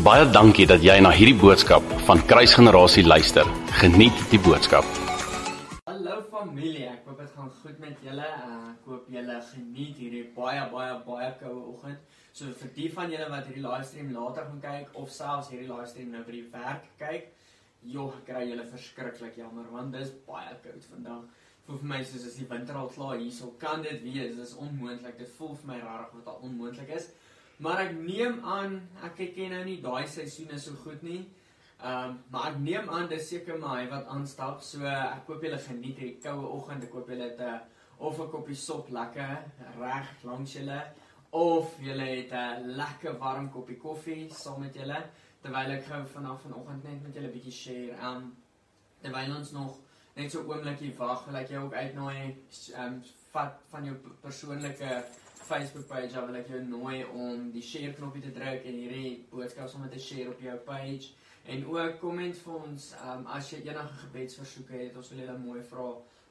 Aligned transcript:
Baie 0.00 0.24
dankie 0.32 0.64
dat 0.64 0.80
jy 0.80 0.94
na 1.04 1.10
hierdie 1.12 1.36
boodskap 1.36 1.84
van 2.06 2.22
Kruisgenerasie 2.24 3.02
luister. 3.04 3.44
Geniet 3.82 4.16
die 4.30 4.38
boodskap. 4.40 4.86
Hallo 5.90 6.22
familie, 6.30 6.86
ek 6.88 7.02
hoop 7.04 7.18
dit 7.20 7.34
gaan 7.36 7.50
goed 7.58 7.82
met 7.82 7.98
julle. 8.06 8.30
Ek 8.70 8.86
hoop 8.88 9.10
julle 9.12 9.36
geniet 9.50 9.98
hierdie 10.00 10.22
baie 10.32 10.62
baie 10.72 10.94
baie 11.04 11.28
koue 11.42 11.60
oggend. 11.74 12.00
So 12.32 12.48
vir 12.62 12.72
die 12.78 12.88
van 12.94 13.12
julle 13.12 13.28
wat 13.28 13.50
hierdie 13.50 13.66
livestream 13.66 14.14
later 14.16 14.48
gaan 14.48 14.62
kyk 14.64 14.96
of 15.02 15.12
selfs 15.12 15.50
hierdie 15.52 15.68
livestream 15.68 16.14
nou 16.16 16.24
by 16.24 16.36
die 16.38 16.46
werk 16.54 16.86
kyk, 17.02 17.28
joh, 17.84 18.16
kry 18.24 18.46
julle 18.48 18.64
verskriklik 18.72 19.36
jammer 19.42 19.68
want 19.74 19.92
dis 19.98 20.14
baie 20.24 20.54
koud 20.64 20.86
vandag. 20.94 21.26
Voel 21.66 21.82
vir 21.82 21.92
my 21.92 22.00
soos 22.08 22.24
as 22.30 22.40
die 22.40 22.48
winter 22.48 22.80
al 22.80 22.88
klaar 22.94 23.18
hierso 23.20 23.52
kan 23.60 23.84
dit 23.84 24.00
wees. 24.08 24.32
Dis 24.40 24.56
onmoontlik. 24.56 25.20
Dit 25.20 25.36
voel 25.36 25.52
vir 25.60 25.74
my 25.74 25.82
rarig 25.84 26.16
wat 26.16 26.32
al 26.32 26.40
onmoontlik 26.48 26.96
is. 26.96 27.12
Maar 27.60 27.82
ek 27.84 27.92
neem 28.00 28.38
aan 28.48 28.78
ek 29.04 29.18
ken 29.36 29.52
nou 29.52 29.64
nie 29.66 29.80
daai 29.84 30.06
seisoene 30.08 30.58
so 30.58 30.78
goed 30.84 31.02
nie. 31.04 31.20
Ehm 31.80 32.10
um, 32.12 32.14
maar 32.32 32.52
ek 32.52 32.58
neem 32.64 32.88
aan 32.88 33.08
dis 33.08 33.28
seker 33.28 33.58
maar 33.60 33.82
hy 33.82 33.90
wat 33.90 34.08
aanstap. 34.14 34.62
So 34.64 34.84
ek 34.88 35.28
hoop 35.28 35.44
julle 35.44 35.58
geniet 35.66 36.00
hierdie 36.00 36.22
koue 36.24 36.46
oggend. 36.56 36.86
Ek 36.88 36.96
hoop 36.96 37.12
julle 37.12 37.28
het 37.28 37.40
'n 37.40 37.60
of 37.98 38.20
'n 38.20 38.30
koppie 38.32 38.56
sop 38.56 38.88
lekker 38.88 39.36
reg 39.78 40.08
langs 40.24 40.56
julle 40.56 40.80
of 41.30 41.76
julle 41.80 42.08
het 42.16 42.32
'n 42.32 42.76
lekker 42.80 43.18
warm 43.18 43.50
koppie 43.50 43.76
koffie 43.76 44.30
saam 44.32 44.60
met 44.60 44.74
julle 44.74 45.04
terwyl 45.42 45.70
ek 45.76 45.84
gou 45.84 46.02
vanaf 46.06 46.42
vanoggend 46.42 46.84
net 46.84 47.02
met 47.02 47.14
julle 47.14 47.28
bietjie 47.28 47.52
share. 47.52 47.92
Ehm 48.00 48.16
um, 48.16 48.36
terwyl 49.02 49.36
ons 49.36 49.52
nog 49.52 49.78
net 50.16 50.30
so 50.32 50.42
oomblikie 50.42 50.94
wag, 50.96 51.24
wil 51.26 51.36
ek 51.36 51.48
jou 51.48 51.64
ook 51.64 51.74
uitnooi 51.74 52.36
ehm 52.74 52.86
um, 52.86 53.02
vat 53.32 53.60
van 53.70 53.84
jou 53.84 53.96
persoonlike 54.22 55.04
Facebook 55.50 55.88
page 55.90 56.14
wil 56.26 56.38
ek 56.38 56.52
jou 56.52 56.60
nooi 56.62 57.00
om 57.10 57.48
die 57.54 57.64
share 57.64 57.90
knoppie 57.98 58.22
te 58.22 58.30
druk 58.36 58.66
en 58.70 58.78
hierdie 58.78 59.16
boodskap 59.32 59.70
sommer 59.72 59.90
te 59.90 59.98
share 60.02 60.30
op 60.30 60.42
jou 60.44 60.54
page. 60.68 61.10
En 61.50 61.64
ook 61.72 61.98
komment 62.02 62.38
vir 62.44 62.58
ons 62.60 62.86
um, 63.02 63.26
as 63.34 63.50
jy 63.50 63.64
enige 63.64 63.98
gebedsversoeke 64.04 64.76
het 64.78 64.98
ons 65.00 65.10
wil 65.10 65.24
julle 65.24 65.38
mooi 65.42 65.64
vra 65.72 65.88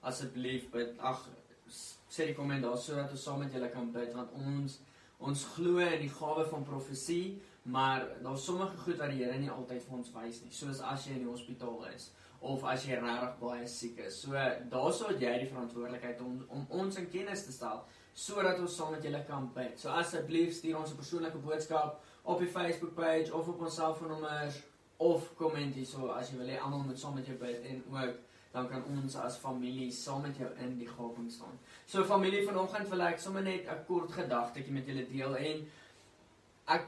asseblief 0.07 0.69
bid. 0.71 0.93
Ag 1.03 1.25
sê 1.69 2.29
die 2.29 2.37
komment 2.37 2.63
daar 2.63 2.79
sodat 2.79 3.11
ons 3.11 3.25
saam 3.27 3.43
met 3.43 3.53
julle 3.53 3.69
kan 3.73 3.91
bid 3.93 4.15
want 4.15 4.31
ons 4.39 4.79
ons 5.19 5.43
glo 5.57 5.83
in 5.83 5.99
die 6.05 6.13
gawe 6.15 6.45
van 6.47 6.63
profesie 6.63 7.39
maar 7.69 8.05
daar's 8.23 8.45
sommige 8.45 8.77
goed 8.85 8.97
wat 9.01 9.11
die 9.11 9.19
Here 9.19 9.37
nie 9.37 9.51
altyd 9.51 9.83
vir 9.83 9.97
ons 9.97 10.13
wys 10.15 10.39
nie 10.45 10.55
soos 10.55 10.79
as 10.79 11.05
jy 11.05 11.17
in 11.17 11.25
die 11.25 11.29
hospitaal 11.29 11.83
is 11.91 12.07
of 12.39 12.63
as 12.71 12.85
jy 12.87 12.95
regtig 12.95 13.33
baie 13.41 13.65
siek 13.67 13.97
is. 14.05 14.21
So 14.23 14.31
daaroor 14.71 15.11
het 15.11 15.23
jy 15.25 15.33
die 15.41 15.49
verantwoordelikheid 15.51 16.21
om 16.23 16.39
om 16.55 16.65
ons 16.81 16.97
in 17.01 17.09
kennis 17.11 17.43
te 17.45 17.51
stel 17.51 17.83
sodat 18.19 18.59
ons 18.59 18.75
saam 18.75 18.91
met 18.91 19.03
julle 19.03 19.21
kan 19.27 19.45
bid. 19.55 19.77
So 19.79 19.91
asseblief 19.95 20.57
stuur 20.57 20.77
ons 20.77 20.91
'n 20.91 21.01
persoonlike 21.01 21.37
boodskap 21.37 22.01
op 22.23 22.39
die 22.39 22.51
Facebook 22.55 22.93
page 22.95 23.33
of 23.33 23.47
op 23.47 23.61
ons 23.61 23.75
selfoonnommers 23.75 24.61
of 24.97 25.35
komment 25.35 25.75
hierso 25.75 26.07
as 26.11 26.31
jy 26.31 26.37
wil 26.37 26.51
hê 26.51 26.57
almal 26.59 26.83
moet 26.83 26.99
saam 26.99 27.15
met 27.15 27.25
jou 27.25 27.37
bid 27.37 27.65
en 27.65 27.83
ook 27.91 28.15
dan 28.51 28.67
kan 28.69 28.83
ons 28.91 29.15
as 29.15 29.37
familie 29.37 29.91
saam 29.91 30.21
met 30.21 30.37
jou 30.37 30.49
in 30.57 30.77
die 30.77 30.87
gaping 30.87 31.31
staan. 31.31 31.59
So 31.85 32.03
familie 32.03 32.45
vanoggend 32.47 32.89
wil 32.89 33.01
ek 33.01 33.19
sommer 33.19 33.43
net 33.43 33.67
'n 33.67 33.85
kort 33.87 34.11
gedagtetjie 34.11 34.73
met 34.73 34.85
julle 34.85 35.05
deel 35.07 35.35
en 35.35 35.67
ek 36.67 36.87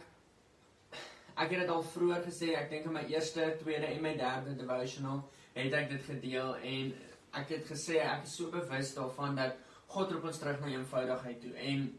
ek 1.38 1.50
het 1.50 1.60
dit 1.60 1.70
al 1.70 1.84
vroeër 1.84 2.24
gesê, 2.24 2.56
ek 2.56 2.70
dink 2.70 2.86
in 2.86 2.94
my 2.94 3.06
eerste, 3.08 3.56
tweede 3.60 3.86
en 3.86 4.02
my 4.02 4.18
derde 4.18 4.56
devotional 4.56 5.24
het 5.54 5.74
ek 5.74 5.90
dit 5.90 6.04
gedeel 6.04 6.56
en 6.56 6.94
ek 7.34 7.50
het 7.50 7.66
gesê 7.66 8.02
ek 8.02 8.24
is 8.24 8.36
so 8.36 8.50
bewus 8.50 8.94
daarvan 8.94 9.36
dat 9.36 9.56
God 9.92 10.12
roep 10.12 10.30
ons 10.30 10.40
terug 10.40 10.62
na 10.62 10.72
eenvoudigheid 10.72 11.42
toe 11.44 11.54
en 11.72 11.90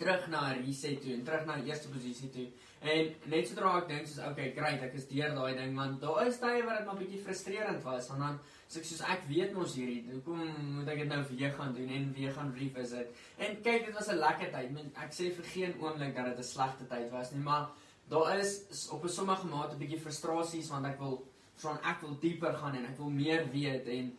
terug 0.00 0.26
na 0.28 0.40
reset 0.52 1.00
toe 1.00 1.14
en 1.14 1.24
terug 1.24 1.46
na 1.48 1.56
eerste 1.64 1.88
posisie 1.88 2.28
toe. 2.34 2.46
En 2.86 3.14
net 3.32 3.48
sodra 3.48 3.72
ek 3.80 3.88
dink 3.88 4.08
soos 4.08 4.20
okay, 4.28 4.50
great, 4.56 4.82
ek 4.84 4.98
is 4.98 5.08
deur 5.08 5.32
daai 5.38 5.56
ding 5.56 5.78
want 5.78 6.02
daar 6.02 6.26
is 6.26 6.36
tye 6.42 6.60
waar 6.66 6.80
dit 6.80 6.88
maar 6.88 7.00
bietjie 7.00 7.22
frustrerend 7.24 7.80
was 7.86 8.10
en 8.12 8.20
dan 8.24 8.36
sê 8.68 8.82
ek 8.82 8.88
soos 8.90 9.00
ek 9.14 9.24
weet 9.30 9.54
mos 9.56 9.78
hierdie, 9.78 10.02
hoekom 10.12 10.42
moet 10.76 10.92
ek 10.92 11.00
dit 11.04 11.10
nou 11.14 11.22
weer 11.30 11.56
gaan 11.56 11.72
doen 11.78 11.94
en 11.98 12.12
weer 12.18 12.36
gaan 12.36 12.52
revisit? 12.58 13.24
En 13.38 13.56
kyk, 13.64 13.88
dit 13.88 13.96
was 13.96 14.10
'n 14.12 14.20
lekker 14.20 14.52
tyd. 14.52 14.76
Ek 15.04 15.12
sê 15.18 15.32
vir 15.38 15.46
geen 15.54 15.74
oomblik 15.80 16.14
dat 16.14 16.30
dit 16.30 16.38
'n 16.38 16.52
slegte 16.52 16.84
tyd 16.84 17.10
was 17.10 17.32
nie, 17.32 17.42
maar 17.42 17.70
daar 18.08 18.38
is 18.38 18.88
op 18.92 19.04
'n 19.04 19.08
sommige 19.08 19.46
mate 19.46 19.74
'n 19.74 19.78
bietjie 19.78 20.00
frustrasies 20.00 20.68
want 20.68 20.86
ek 20.86 20.98
wil 20.98 21.24
van 21.56 21.78
ek 21.82 22.00
wil 22.00 22.16
dieper 22.20 22.52
gaan 22.52 22.74
en 22.74 22.84
ek 22.84 22.98
wil 22.98 23.10
meer 23.10 23.50
weet 23.52 23.86
en 23.86 24.16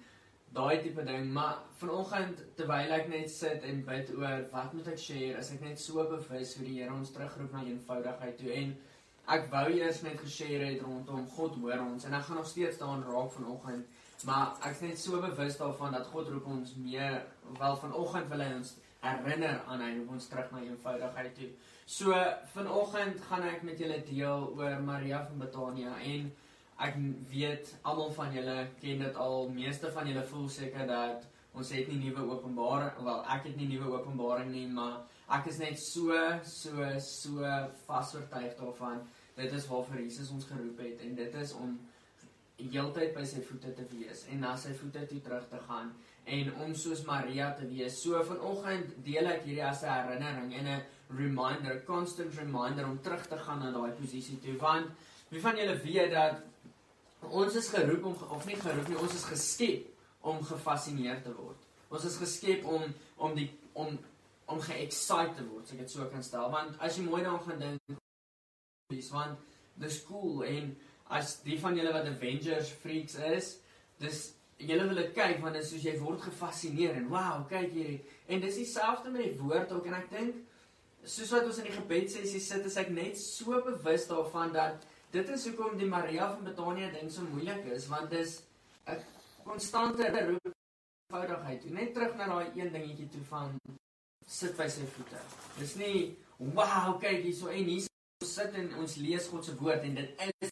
daai 0.56 0.82
tipe 0.82 1.04
ding, 1.06 1.28
maar 1.34 1.58
vanoggend 1.80 2.44
terwyl 2.56 2.94
ek 2.96 3.10
net 3.12 3.32
sit 3.32 3.66
en 3.68 3.84
bid 3.86 4.12
oor 4.16 4.46
wat 4.54 4.74
moet 4.74 4.88
ek 4.94 5.02
share, 5.02 5.36
is 5.42 5.52
ek 5.54 5.64
net 5.66 5.82
so 5.82 6.06
bewus 6.08 6.56
hoe 6.58 6.66
die 6.66 6.80
Here 6.80 6.94
ons 6.94 7.12
terugroep 7.16 7.54
na 7.54 7.66
eenvoudigheid 7.68 8.40
toe 8.40 8.54
en 8.56 8.74
ek 9.36 9.50
wou 9.52 9.66
eers 9.76 10.02
net 10.06 10.20
geshare 10.24 10.72
het 10.72 10.84
rondom 10.86 11.28
God 11.36 11.60
hoor 11.62 11.84
ons 11.84 12.08
en 12.08 12.16
ek 12.16 12.28
gaan 12.30 12.40
nog 12.40 12.48
steeds 12.48 12.80
daaraan 12.80 13.04
raak 13.10 13.32
vanoggend, 13.36 13.86
maar 14.26 14.56
ek 14.64 14.78
is 14.78 14.84
net 14.86 15.02
so 15.04 15.22
bewus 15.22 15.60
daarvan 15.60 15.98
dat 15.98 16.08
God 16.14 16.32
roep 16.32 16.48
ons 16.56 16.76
meer 16.80 17.22
wel 17.60 17.80
vanoggend 17.84 18.32
wil 18.32 18.46
hy 18.46 18.52
ons 18.62 18.76
herinner 19.04 19.62
aan 19.68 19.84
hy 19.84 19.92
roep 19.98 20.16
ons 20.16 20.30
terug 20.32 20.52
na 20.52 20.64
eenvoudigheid 20.64 21.36
toe. 21.38 21.52
So 21.88 22.16
vanoggend 22.56 23.22
gaan 23.30 23.46
ek 23.48 23.62
met 23.68 23.80
julle 23.80 24.00
deel 24.08 24.50
oor 24.58 24.82
Maria 24.84 25.22
van 25.28 25.44
Betania 25.44 25.94
en 26.04 26.32
ek 26.78 26.98
weet 27.32 27.74
almal 27.82 28.12
van 28.14 28.34
julle 28.34 28.58
ken 28.82 29.02
dit 29.02 29.16
al. 29.16 29.50
Meeste 29.50 29.92
van 29.92 30.08
julle 30.08 30.24
voel 30.30 30.48
seker 30.50 30.88
dat 30.90 31.26
ons 31.58 31.72
het 31.74 31.88
nie 31.90 32.00
nuwe 32.04 32.26
openbaring, 32.36 33.00
wel 33.04 33.24
ek 33.34 33.48
het 33.50 33.56
nie 33.58 33.70
nuwe 33.72 33.90
openbaring 33.98 34.52
nie, 34.54 34.68
maar 34.70 35.00
ek 35.34 35.50
is 35.52 35.58
net 35.62 35.80
so 35.82 36.14
so 36.46 36.90
so 37.04 37.54
vasoortuig 37.88 38.54
daarvan. 38.60 39.02
Dit 39.38 39.54
is 39.54 39.68
waarvoor 39.70 40.02
Jesus 40.02 40.34
ons 40.34 40.46
geroep 40.50 40.82
het 40.82 41.02
en 41.06 41.16
dit 41.18 41.40
is 41.42 41.54
om 41.58 41.78
heeltyd 42.58 43.14
by 43.14 43.24
sy 43.30 43.42
voete 43.46 43.74
te 43.78 43.86
wees 43.92 44.24
en 44.34 44.40
na 44.42 44.56
sy 44.58 44.72
voete 44.78 45.04
toe 45.10 45.20
terug 45.22 45.44
te 45.50 45.60
gaan 45.68 45.92
en 46.28 46.50
om 46.66 46.74
soos 46.76 47.04
Maria 47.06 47.52
te 47.58 47.68
wees. 47.70 48.00
So 48.02 48.22
vanoggend 48.26 48.96
deel 49.06 49.30
ek 49.34 49.46
hierdie 49.46 49.66
as 49.66 49.84
'n 49.84 49.94
herinnering 49.94 50.54
en 50.54 50.68
'n 50.68 50.82
reminder, 51.18 51.84
constant 51.86 52.34
reminder 52.36 52.86
om 52.86 53.00
terug 53.02 53.28
te 53.28 53.38
gaan 53.38 53.60
na 53.60 53.72
daai 53.72 53.92
posisie 53.92 54.40
toe 54.40 54.58
want 54.58 54.88
wie 55.30 55.42
van 55.42 55.56
julle 55.56 55.78
weet 55.84 56.12
dat 56.12 56.42
Ons 57.32 57.56
is 57.60 57.70
geroep 57.74 58.06
om 58.06 58.16
of 58.36 58.46
nie 58.46 58.58
geroep 58.60 58.88
nie, 58.88 59.00
ons 59.00 59.16
is 59.16 59.26
geskep 59.28 59.88
om 60.28 60.42
gefassineer 60.44 61.22
te 61.24 61.34
word. 61.36 61.66
Ons 61.90 62.08
is 62.10 62.18
geskep 62.20 62.66
om 62.66 62.88
om 63.18 63.36
die 63.38 63.50
om 63.74 63.98
om 64.48 64.62
ge-excited 64.64 65.36
te 65.36 65.44
word, 65.50 65.66
as 65.66 65.76
ek 65.76 65.84
dit 65.84 65.92
so 65.92 66.08
kan 66.12 66.24
stel. 66.24 66.48
Want 66.54 66.78
as 66.84 66.96
jy 66.96 67.04
mooi 67.04 67.20
daaraan 67.20 67.44
gaan 67.44 67.64
dink, 67.64 67.98
dis 68.94 69.10
want 69.12 69.40
dis 69.78 70.00
cool 70.08 70.46
en 70.48 70.72
as 71.14 71.38
die 71.44 71.58
van 71.60 71.76
julle 71.78 71.92
wat 71.96 72.08
Avengers 72.08 72.72
freaks 72.82 73.18
is, 73.30 73.54
dis 74.00 74.22
julle 74.58 74.88
wil 74.90 75.02
dit 75.04 75.12
kyk 75.16 75.42
want 75.44 75.58
dit 75.58 75.66
is 75.66 75.72
soos 75.74 75.86
jy 75.86 75.96
word 76.02 76.24
gefassineer 76.24 76.96
en 76.98 77.10
wow, 77.12 77.44
kyk 77.50 77.74
hierdie. 77.76 78.00
En 78.28 78.42
dis 78.44 78.62
dieselfde 78.64 79.12
met 79.14 79.28
die 79.28 79.42
woord 79.42 79.74
ook 79.76 79.90
en 79.90 80.00
ek 80.00 80.10
dink 80.14 80.40
soos 81.08 81.32
wat 81.32 81.46
ons 81.48 81.60
in 81.62 81.70
die 81.70 81.76
gebedsessie 81.78 82.42
sit, 82.44 82.66
is 82.68 82.80
ek 82.80 82.90
net 82.92 83.20
so 83.20 83.60
bewus 83.64 84.08
daarvan 84.10 84.52
dat 84.56 84.88
Dit 85.18 85.30
is 85.34 85.48
hoekom 85.48 85.78
die 85.80 85.88
Maria 85.90 86.28
van 86.30 86.44
Betania 86.46 86.92
ding 86.94 87.08
so 87.10 87.26
moeilik 87.26 87.66
is 87.74 87.88
want 87.90 88.12
dis 88.14 88.42
'n 88.86 89.00
konstante 89.44 90.06
roepvoudigheid. 90.28 91.70
Net 91.78 91.94
terug 91.94 92.14
na 92.16 92.28
daai 92.28 92.52
een 92.54 92.72
dingetjie 92.72 93.08
toe 93.10 93.24
van 93.30 93.56
sit 94.28 94.54
by 94.58 94.68
sy 94.70 94.86
voete. 94.86 95.22
Dis 95.58 95.74
nie 95.76 96.18
wow, 96.38 97.00
kyk 97.02 97.24
hier 97.24 97.34
so 97.34 97.48
en 97.48 97.66
hier 97.66 97.88
sit 98.26 98.54
en 98.54 98.76
ons 98.84 98.96
lees 98.96 99.28
God 99.28 99.46
se 99.46 99.56
woord 99.56 99.82
en 99.90 99.96
dit 99.96 100.22
is 100.42 100.52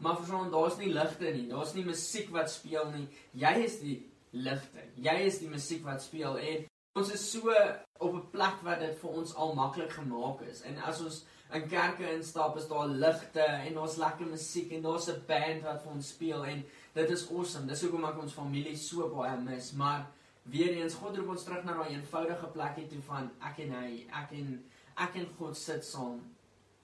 maar 0.00 0.16
verstaan 0.16 0.50
daar's 0.50 0.76
nie 0.78 0.92
ligte 0.92 1.30
nie. 1.30 1.46
Daar's 1.48 1.74
nie 1.74 1.84
musiek 1.84 2.30
wat 2.30 2.50
speel 2.50 2.90
nie. 2.90 3.06
Jy 3.32 3.54
is 3.68 3.78
die 3.80 3.98
ligte. 4.30 4.82
Jy 4.96 5.16
is 5.30 5.38
die 5.38 5.48
musiek 5.48 5.84
wat 5.84 6.02
speel 6.02 6.38
en 6.38 6.66
ons 6.98 7.12
is 7.14 7.24
so 7.30 7.54
op 7.98 8.14
'n 8.14 8.30
plek 8.30 8.62
waar 8.62 8.78
dit 8.78 8.98
vir 8.98 9.10
ons 9.10 9.34
al 9.34 9.54
maklik 9.54 9.92
gemaak 9.92 10.40
is. 10.40 10.62
En 10.62 10.78
as 10.82 11.00
ons 11.00 11.24
in 11.52 11.68
kerke 11.68 12.12
instap 12.12 12.56
is 12.56 12.68
daar 12.68 12.86
ligte 12.86 13.40
en 13.40 13.74
daar's 13.74 13.96
lekker 13.96 14.26
musiek 14.26 14.72
en 14.72 14.82
daar's 14.82 15.08
'n 15.08 15.22
band 15.26 15.62
wat 15.62 15.82
vir 15.82 15.92
ons 15.92 16.08
speel 16.08 16.44
en 16.44 16.64
dit 16.92 17.10
is 17.10 17.30
awesome. 17.30 17.66
Dis 17.66 17.82
hoekom 17.82 18.04
ek 18.04 18.18
ons 18.22 18.32
familie 18.32 18.76
so 18.76 19.08
baie 19.08 19.36
mis, 19.36 19.72
maar 19.72 20.06
weer 20.42 20.72
eens 20.72 20.94
God 20.94 21.16
roep 21.16 21.28
ons 21.28 21.44
terug 21.44 21.64
na 21.64 21.72
daai 21.72 21.94
eenvoudige 21.94 22.46
plekie 22.46 22.86
toe 22.86 23.02
van 23.02 23.30
ek 23.40 23.58
en 23.58 23.72
hy, 23.72 24.06
ek 24.22 24.32
en 24.32 24.64
ek 24.96 25.14
en 25.14 25.28
God 25.38 25.56
sit 25.56 25.84
saam. 25.84 26.20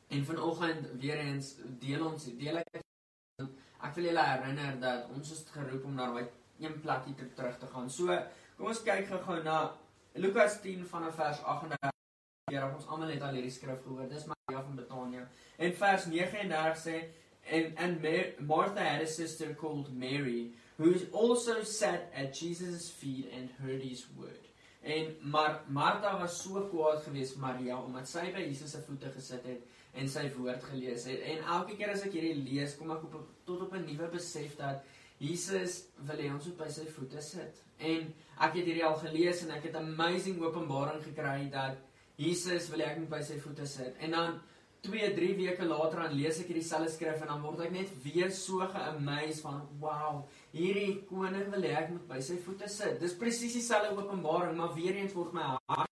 En 0.09 0.25
vanoggend 0.25 0.91
weer 1.01 1.19
eens 1.19 1.55
deel 1.81 2.07
ons 2.07 2.25
deel 2.25 2.57
ek 2.57 2.83
ek 3.85 3.95
wil 3.95 4.05
julle 4.05 4.25
herinner 4.25 4.81
dat 4.81 5.09
ons 5.15 5.33
is 5.33 5.45
geroep 5.53 5.85
om 5.85 5.95
na 5.95 6.13
daai 6.13 6.29
een 6.61 6.81
plekie 6.81 7.15
terug 7.35 7.59
te 7.59 7.67
gaan. 7.67 7.91
So, 7.91 8.19
kom 8.57 8.67
ons 8.67 8.83
kyk 8.83 9.09
gou-gou 9.09 9.43
na 9.43 9.73
Lukas 10.17 10.61
10 10.61 10.87
vanaf 10.87 11.15
vers 11.15 11.43
38. 11.43 11.91
Ja, 12.53 12.69
ons 12.75 12.87
almal 12.87 13.11
het 13.11 13.23
al 13.27 13.35
hierdie 13.35 13.51
skrif 13.51 13.81
gehoor. 13.83 14.07
Dis 14.07 14.29
Maria 14.31 14.61
van 14.63 14.77
Betania. 14.79 15.25
En 15.59 15.75
vers 15.75 16.07
39 16.07 16.79
sê 16.79 17.01
and 17.51 17.79
and 17.79 18.47
Martha 18.47 18.81
had 18.81 19.03
a 19.03 19.07
sister 19.07 19.55
called 19.55 19.91
Mary 19.93 20.53
who 20.77 20.95
also 21.13 21.63
sat 21.63 22.13
at 22.15 22.33
Jesus' 22.33 22.91
feet 22.91 23.33
and 23.35 23.51
heard 23.59 23.83
his 23.83 24.07
word. 24.17 24.47
En 24.83 25.17
maar 25.23 25.61
Martha 25.67 26.17
was 26.21 26.41
so 26.43 26.63
kwaad 26.71 27.03
geweest 27.03 27.37
Maria 27.37 27.83
omdat 27.83 28.09
sy 28.09 28.31
by 28.33 28.47
Jesus 28.47 28.71
se 28.71 28.83
voete 28.87 29.11
gesit 29.11 29.43
het 29.51 29.67
en 29.99 30.09
sy 30.09 30.29
woord 30.37 30.63
gelees 30.71 31.09
het. 31.11 31.27
En 31.27 31.43
elke 31.59 31.75
keer 31.75 31.91
as 31.91 32.07
ek 32.07 32.15
hierdie 32.15 32.39
lees, 32.39 32.79
kom 32.79 32.95
ek 32.95 33.03
op 33.09 33.19
tot 33.49 33.67
op 33.67 33.75
'n 33.75 33.87
nuwe 33.91 34.09
besef 34.15 34.55
dat 34.63 34.85
Jesus 35.25 35.85
wil 36.09 36.21
hê 36.21 36.31
ons 36.33 36.49
moet 36.51 36.61
by 36.61 36.71
sy 36.73 36.87
voete 36.97 37.23
sit. 37.25 37.61
En 37.79 38.09
ek 38.45 38.59
het 38.59 38.65
hierdie 38.65 38.85
al 38.87 38.99
gelees 39.01 39.43
en 39.45 39.55
ek 39.57 39.69
het 39.71 39.79
amazing 39.81 40.41
openbaring 40.43 41.01
gekry 41.05 41.49
dat 41.53 41.81
Jesus 42.21 42.69
wil 42.71 42.85
hê 42.85 42.93
ek 42.93 43.01
moet 43.03 43.15
by 43.17 43.23
sy 43.27 43.39
voete 43.43 43.67
sit. 43.71 43.97
En 44.05 44.15
dan 44.15 44.37
2, 44.85 45.15
3 45.17 45.37
weke 45.39 45.65
later 45.65 46.03
dan 46.05 46.13
lees 46.13 46.39
ek 46.43 46.51
hierdie 46.53 46.67
selfe 46.67 46.93
skrif 46.93 47.23
en 47.25 47.31
dan 47.33 47.43
word 47.43 47.63
ek 47.65 47.73
net 47.73 47.93
weer 48.05 48.33
so 48.37 48.67
ge-amazed 48.69 49.41
van 49.47 49.63
wow, 49.81 50.21
hierdie 50.53 50.99
koning 51.09 51.49
wil 51.55 51.65
hê 51.65 51.73
ek 51.81 51.95
moet 51.95 52.05
by 52.11 52.21
sy 52.25 52.37
voete 52.45 52.69
sit. 52.69 52.99
Dis 53.01 53.17
presies 53.17 53.57
dieselfde 53.57 53.95
openbaring, 53.97 54.59
maar 54.59 54.77
weer 54.77 55.01
eens 55.01 55.17
word 55.17 55.33
my 55.37 55.55
hart 55.73 55.91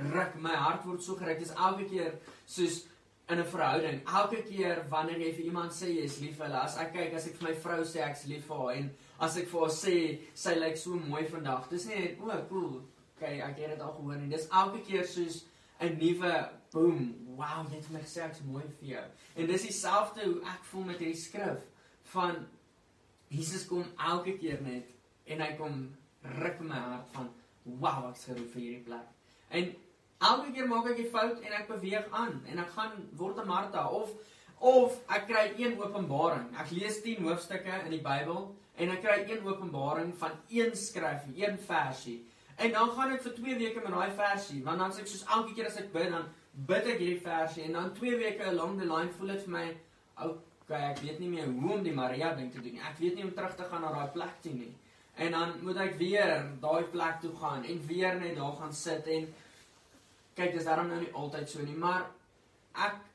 ruk, 0.00 0.38
my 0.40 0.56
hart 0.56 0.86
word 0.88 1.04
so 1.04 1.18
geruk. 1.20 1.42
Dis 1.42 1.52
elke 1.52 1.90
keer 1.90 2.16
soos 2.48 2.86
in 3.30 3.38
'n 3.38 3.46
verhouding. 3.46 4.00
Elke 4.06 4.42
keer 4.42 4.84
wanneer 4.88 5.18
jy 5.18 5.32
vir 5.32 5.44
iemand 5.44 5.72
sê 5.72 5.88
jy 5.88 6.04
is 6.04 6.18
lief 6.20 6.36
vir 6.36 6.46
hulle, 6.46 6.60
as 6.60 6.76
ek 6.76 6.92
kyk 6.92 7.14
as 7.14 7.26
ek 7.26 7.36
vir 7.36 7.48
my 7.48 7.54
vrou 7.54 7.84
sê 7.84 8.00
ek 8.02 8.16
is 8.16 8.24
lief 8.26 8.46
vir 8.46 8.56
haar 8.56 8.76
en 8.76 8.90
as 9.20 9.36
ek 9.36 9.48
vir 9.48 9.60
haar 9.60 9.74
sê 9.76 9.96
sy 10.34 10.54
lyk 10.54 10.76
so 10.76 10.90
mooi 10.94 11.24
vandag, 11.24 11.68
dis 11.70 11.86
nie 11.86 12.16
o, 12.20 12.30
oh, 12.30 12.48
cool. 12.48 12.82
Okay, 13.16 13.40
ek 13.40 13.58
het 13.58 13.70
dit 13.70 13.80
al 13.80 13.92
gehoor 13.92 14.14
en 14.14 14.30
dis 14.30 14.48
elke 14.48 14.80
keer 14.80 15.04
soos 15.06 15.44
'n 15.80 15.98
nuwe 15.98 16.50
boom. 16.72 17.14
Wow, 17.36 17.66
jy 17.70 17.76
het 17.76 17.90
my 17.90 18.00
gesê 18.00 18.24
ek's 18.24 18.42
mooi 18.44 18.64
vir 18.80 18.88
jou. 18.88 19.04
En 19.36 19.46
dis 19.46 19.62
dieselfde 19.62 20.24
hoe 20.24 20.40
ek 20.42 20.64
voel 20.70 20.84
met 20.84 20.98
hierdie 20.98 21.20
skrif 21.20 21.62
van 22.12 22.46
Jesus 23.28 23.66
kom 23.66 23.84
elke 23.98 24.36
keer 24.38 24.60
net 24.62 24.90
en 25.26 25.40
hy 25.40 25.52
kom 25.56 25.96
ruk 26.22 26.60
my 26.60 26.74
hart 26.74 27.12
van 27.12 27.30
wow, 27.64 28.10
ek's 28.10 28.24
geroep 28.24 28.52
vir 28.52 28.62
hierdie 28.62 28.84
plek. 28.84 29.06
En 29.50 29.74
elke 30.20 30.52
keer 30.52 30.68
maak 30.68 30.86
ek 30.90 30.98
'n 30.98 31.10
fout 31.10 31.40
en 31.40 31.52
ek 31.52 31.68
beweeg 31.68 32.06
aan 32.10 32.42
en 32.46 32.58
ek 32.58 32.70
gaan 32.76 32.92
word 33.16 33.38
'n 33.38 33.46
Martha 33.46 33.86
of 33.88 34.10
of 34.60 34.98
ek 35.08 35.26
kry 35.26 35.44
een 35.56 35.78
openbaring. 35.80 36.48
Ek 36.60 36.70
lees 36.70 37.00
10 37.02 37.22
hoofstukke 37.24 37.84
in 37.84 37.90
die 37.90 38.04
Bybel 38.04 38.54
en 38.76 38.90
ek 38.90 39.00
kry 39.02 39.24
een 39.28 39.46
openbaring 39.46 40.12
van 40.18 40.32
een 40.48 40.76
skrif, 40.76 41.24
een 41.36 41.58
versie. 41.58 42.26
En 42.56 42.72
dan 42.72 42.90
gaan 42.90 43.12
ek 43.12 43.22
vir 43.22 43.34
2 43.34 43.56
weke 43.58 43.80
met 43.80 43.92
daai 43.92 44.10
versie, 44.10 44.62
want 44.64 44.78
dan 44.78 44.92
sê 44.92 45.00
ek 45.00 45.06
soos 45.08 45.24
elke 45.36 45.54
keer 45.54 45.66
as 45.66 45.78
ek 45.80 45.92
bid 45.92 46.10
dan 46.10 46.28
bid 46.52 46.86
ek 46.86 46.98
hierdie 46.98 47.22
versie 47.24 47.64
en 47.64 47.72
dan 47.72 47.94
2 47.94 48.18
weke 48.18 48.44
along 48.44 48.78
the 48.78 48.84
line 48.84 49.12
voel 49.16 49.32
dit 49.32 49.44
vir 49.46 49.54
my 49.54 49.66
okay, 50.20 50.82
ek 50.90 51.00
weet 51.02 51.20
nie 51.22 51.28
meer 51.32 51.48
hoe 51.48 51.72
om 51.78 51.82
die 51.82 51.94
Maria 51.94 52.34
ding 52.34 52.50
te 52.52 52.60
doen 52.60 52.76
nie. 52.76 52.84
Ek 52.84 52.98
weet 53.00 53.16
nie 53.16 53.24
om 53.24 53.34
terug 53.34 53.56
te 53.56 53.64
gaan 53.70 53.82
na 53.86 53.92
daai 53.94 54.12
plek 54.14 54.36
toe 54.44 54.52
nie. 54.52 54.72
En 55.20 55.32
dan 55.36 55.54
moet 55.64 55.80
ek 55.82 55.96
weer 56.00 56.34
daai 56.62 56.84
plek 56.92 57.20
toe 57.24 57.32
gaan 57.40 57.64
en 57.64 57.80
weer 57.88 58.18
net 58.20 58.36
daar 58.36 58.56
gaan 58.60 58.76
sit 58.76 59.08
en 59.08 59.26
kyk 60.38 60.54
dis 60.54 60.66
daarom 60.68 60.88
nou 60.88 61.00
nie 61.00 61.12
altyd 61.12 61.48
so 61.50 61.62
nie 61.66 61.76
maar 61.76 62.08
ek 62.74 63.06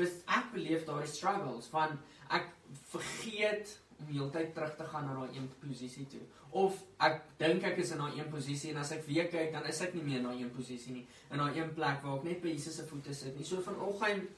ek 0.00 0.52
beleef 0.54 0.86
daardie 0.86 1.10
struggles 1.10 1.68
van 1.72 1.98
ek 2.32 2.48
vergeet 2.92 3.78
om 4.00 4.12
heeltyd 4.14 4.54
terug 4.54 4.76
te 4.76 4.86
gaan 4.92 5.06
na 5.06 5.14
daai 5.18 5.36
een 5.36 5.48
posisie 5.60 6.06
toe. 6.08 6.22
Of 6.50 6.78
ek 7.04 7.22
dink 7.40 7.64
ek 7.68 7.80
is 7.82 7.92
in 7.94 8.00
daai 8.02 8.18
een 8.18 8.30
posisie 8.32 8.72
en 8.72 8.80
as 8.82 8.92
ek 8.96 9.04
weer 9.08 9.28
kyk 9.32 9.52
dan 9.52 9.66
is 9.68 9.80
ek 9.84 9.94
nie 9.94 10.04
meer 10.06 10.20
in 10.22 10.28
daai 10.30 10.42
een 10.42 10.52
posisie 10.54 10.94
nie 10.94 11.06
in 11.30 11.42
daai 11.42 11.58
een 11.58 11.74
plek 11.76 12.00
waar 12.04 12.20
ek 12.20 12.28
net 12.28 12.42
by 12.44 12.54
Jesus 12.54 12.78
se 12.80 12.86
voete 12.88 13.14
sit 13.14 13.36
nie. 13.36 13.46
So 13.46 13.60
vanoggend 13.66 14.30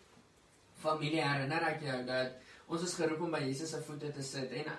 familie 0.83 1.23
herinner 1.23 1.69
ek 1.71 1.85
jou 1.87 2.01
dat 2.09 2.41
ons 2.67 2.83
is 2.83 2.97
geroep 2.99 3.23
om 3.23 3.37
by 3.37 3.45
Jesus 3.45 3.71
se 3.71 3.83
voete 3.87 4.11
te 4.13 4.25
sit 4.27 4.53
en 4.59 4.73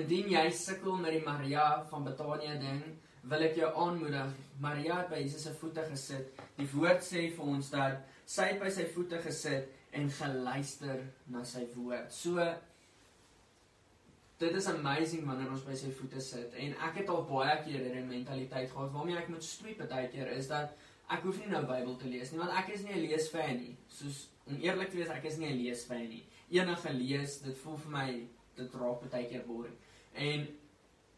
indien 0.00 0.32
jy 0.32 0.44
sukkel 0.50 0.98
met 0.98 1.14
die 1.14 1.24
Maria 1.24 1.84
van 1.90 2.06
Betanië 2.08 2.58
ding 2.58 2.82
wil 3.30 3.46
ek 3.46 3.56
jou 3.56 3.70
aanmoedig. 3.84 4.34
Maria 4.60 5.00
het 5.00 5.10
by 5.12 5.22
Jesus 5.22 5.46
se 5.46 5.54
voete 5.60 5.84
gesit. 5.88 6.42
Die 6.58 6.68
woord 6.74 7.02
sê 7.04 7.28
vir 7.34 7.48
ons 7.54 7.70
dat 7.72 8.04
sy 8.28 8.52
by 8.60 8.70
sy 8.72 8.86
voete 8.94 9.20
gesit 9.24 9.72
en 9.94 10.10
geluister 10.10 11.02
na 11.32 11.44
sy 11.46 11.64
woord. 11.74 12.12
So 12.12 12.42
dit 14.38 14.56
is 14.58 14.68
amazing 14.68 15.24
wanneer 15.28 15.52
ons 15.54 15.64
by 15.66 15.76
sy 15.78 15.92
voete 15.94 16.20
sit. 16.24 16.54
En 16.60 16.74
ek 16.88 17.00
het 17.02 17.12
al 17.12 17.24
baie 17.28 17.54
keer 17.64 17.80
hierdie 17.86 18.04
mentaliteit 18.08 18.72
gehad 18.72 18.92
waarmee 18.92 19.20
ek 19.20 19.30
moet 19.32 19.46
stoei 19.46 19.76
baie 19.78 20.08
keer 20.12 20.32
is 20.34 20.50
dat 20.50 20.74
ek 21.12 21.24
hoef 21.26 21.38
nie 21.40 21.50
nou 21.52 21.62
Bybel 21.68 21.96
te 22.00 22.08
lees 22.10 22.32
nie 22.32 22.40
want 22.40 22.56
ek 22.58 22.72
is 22.74 22.84
nie 22.84 22.94
'n 22.94 23.04
leesfan 23.06 23.56
nie. 23.60 23.76
Soos 23.88 24.28
om 24.46 24.56
eerlik 24.60 24.90
te 24.90 24.96
wees, 24.96 25.08
ek 25.08 25.24
is 25.24 25.38
nie 25.38 25.48
'n 25.48 25.60
leesfan 25.62 26.08
nie. 26.08 26.24
Enige 26.50 26.92
lees, 26.92 27.38
dit 27.40 27.56
voel 27.58 27.76
vir 27.76 27.90
my 27.90 28.08
dit 28.56 28.74
raak 28.74 29.10
baie 29.10 29.28
keer 29.28 29.44
boring. 29.46 29.74
En 30.14 30.48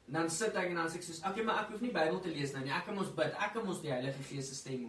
dan 0.07 0.31
sit 0.31 0.55
ek 0.55 0.71
en 0.71 0.79
dan 0.83 0.91
sê 0.91 1.01
ek 1.01 1.09
soos, 1.09 1.23
okay, 1.27 1.43
maar 1.43 1.65
ek 1.65 1.73
hoef 1.75 1.83
nie 1.83 1.95
Bybel 1.95 2.21
te 2.23 2.31
lees 2.31 2.53
nou 2.55 2.63
nie. 2.63 2.75
Ek 2.75 2.87
kan 2.87 2.95
mos 2.95 3.11
bid. 3.17 3.35
Ek 3.43 3.57
kan 3.57 3.67
mos 3.67 3.83
die 3.83 3.91
Heilige 3.91 4.23
Gees 4.29 4.53
se 4.53 4.59
stem 4.59 4.87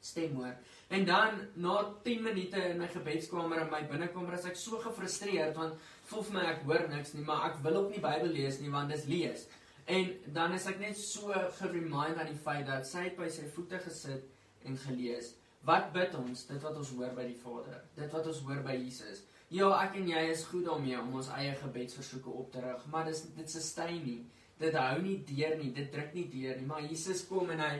stem 0.00 0.34
hoor. 0.38 0.54
En 0.94 1.04
dan 1.04 1.40
na 1.54 1.94
10 2.04 2.22
minute 2.22 2.60
in 2.70 2.78
my 2.78 2.86
gebedskamer 2.88 3.64
in 3.64 3.70
my 3.70 3.80
binnekamer 3.90 4.36
is 4.38 4.46
ek 4.46 4.56
so 4.56 4.78
gefrustreerd 4.82 5.56
want 5.58 5.74
voel 6.08 6.22
vir 6.28 6.36
my 6.36 6.44
ek 6.52 6.62
hoor 6.68 6.84
niks 6.92 7.14
nie, 7.16 7.24
maar 7.26 7.48
ek 7.50 7.58
wil 7.64 7.80
ook 7.82 7.90
nie 7.94 8.02
Bybel 8.04 8.30
lees 8.36 8.60
nie 8.62 8.70
want 8.72 8.94
dis 8.94 9.08
lees. 9.10 9.48
En 9.88 10.12
dan 10.36 10.54
is 10.54 10.68
ek 10.70 10.78
net 10.80 10.98
so 11.00 11.34
geremind 11.58 12.20
aan 12.20 12.30
die 12.30 12.38
feit 12.38 12.66
dat 12.68 12.86
sy 12.86 13.08
by 13.18 13.28
sy 13.32 13.48
voete 13.54 13.80
gesit 13.84 14.30
en 14.68 14.78
gelees. 14.86 15.34
Wat 15.66 15.90
bid 15.92 16.14
ons? 16.14 16.46
Dit 16.46 16.62
wat 16.62 16.78
ons 16.78 16.94
hoor 16.94 17.12
by 17.16 17.26
die 17.26 17.38
Vader. 17.42 17.82
Dit 17.96 18.12
wat 18.14 18.26
ons 18.30 18.40
hoor 18.46 18.62
by 18.64 18.76
Jesus. 18.78 19.24
Ja, 19.50 19.70
ek 19.80 19.96
en 19.98 20.08
jy 20.10 20.26
is 20.30 20.44
goed 20.46 20.66
daarmee 20.68 20.98
om 21.00 21.14
ons 21.20 21.30
eie 21.34 21.54
gebedsversoeke 21.56 22.30
op 22.30 22.52
te 22.52 22.62
rig, 22.62 22.84
maar 22.92 23.08
dis 23.08 23.24
dit 23.34 23.50
sustain 23.50 24.02
nie 24.04 24.20
dit 24.58 24.74
hou 24.74 24.98
nie 25.02 25.18
deur 25.28 25.56
nie, 25.56 25.72
dit 25.72 25.92
druk 25.92 26.14
nie 26.14 26.28
deur 26.32 26.56
nie, 26.58 26.66
maar 26.66 26.82
Jesus 26.82 27.24
kom 27.28 27.50
en 27.54 27.60
hy 27.62 27.74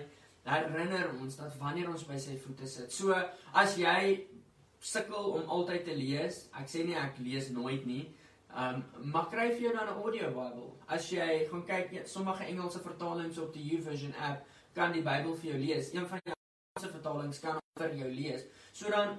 herinner 0.49 1.11
ons 1.21 1.37
dat 1.37 1.57
wanneer 1.61 1.91
ons 1.91 2.07
by 2.09 2.19
sy 2.23 2.39
voete 2.41 2.69
sit. 2.71 2.93
So 2.95 3.17
as 3.53 3.77
jy 3.79 4.25
sukkel 4.81 5.33
om 5.35 5.51
altyd 5.59 5.85
te 5.89 5.97
lees, 5.99 6.47
ek 6.59 6.71
sê 6.71 6.85
nie 6.87 6.97
ek 6.97 7.19
lees 7.25 7.51
nooit 7.55 7.87
nie. 7.87 8.05
Um 8.57 8.83
maar 9.13 9.29
kry 9.33 9.51
vir 9.53 9.69
jou 9.69 9.73
dan 9.77 9.89
'n 9.89 10.03
audio 10.03 10.31
Bybel. 10.31 10.77
As 10.89 11.11
jy 11.13 11.49
gaan 11.51 11.65
kyk, 11.67 11.93
ja, 11.93 12.05
sommige 12.05 12.45
Engelse 12.45 12.81
vertalings 12.81 13.39
op 13.39 13.53
die 13.53 13.63
YouVersion 13.63 14.15
app 14.15 14.47
kan 14.75 14.93
die 14.93 15.03
Bybel 15.03 15.37
vir 15.37 15.51
jou 15.51 15.59
lees. 15.59 15.93
Een 15.93 16.09
van 16.09 16.21
die 16.25 16.33
vertalings 16.89 17.41
kan 17.41 17.59
vir 17.79 17.95
jou 17.95 18.09
lees. 18.09 18.45
So 18.73 18.91
dan 18.91 19.19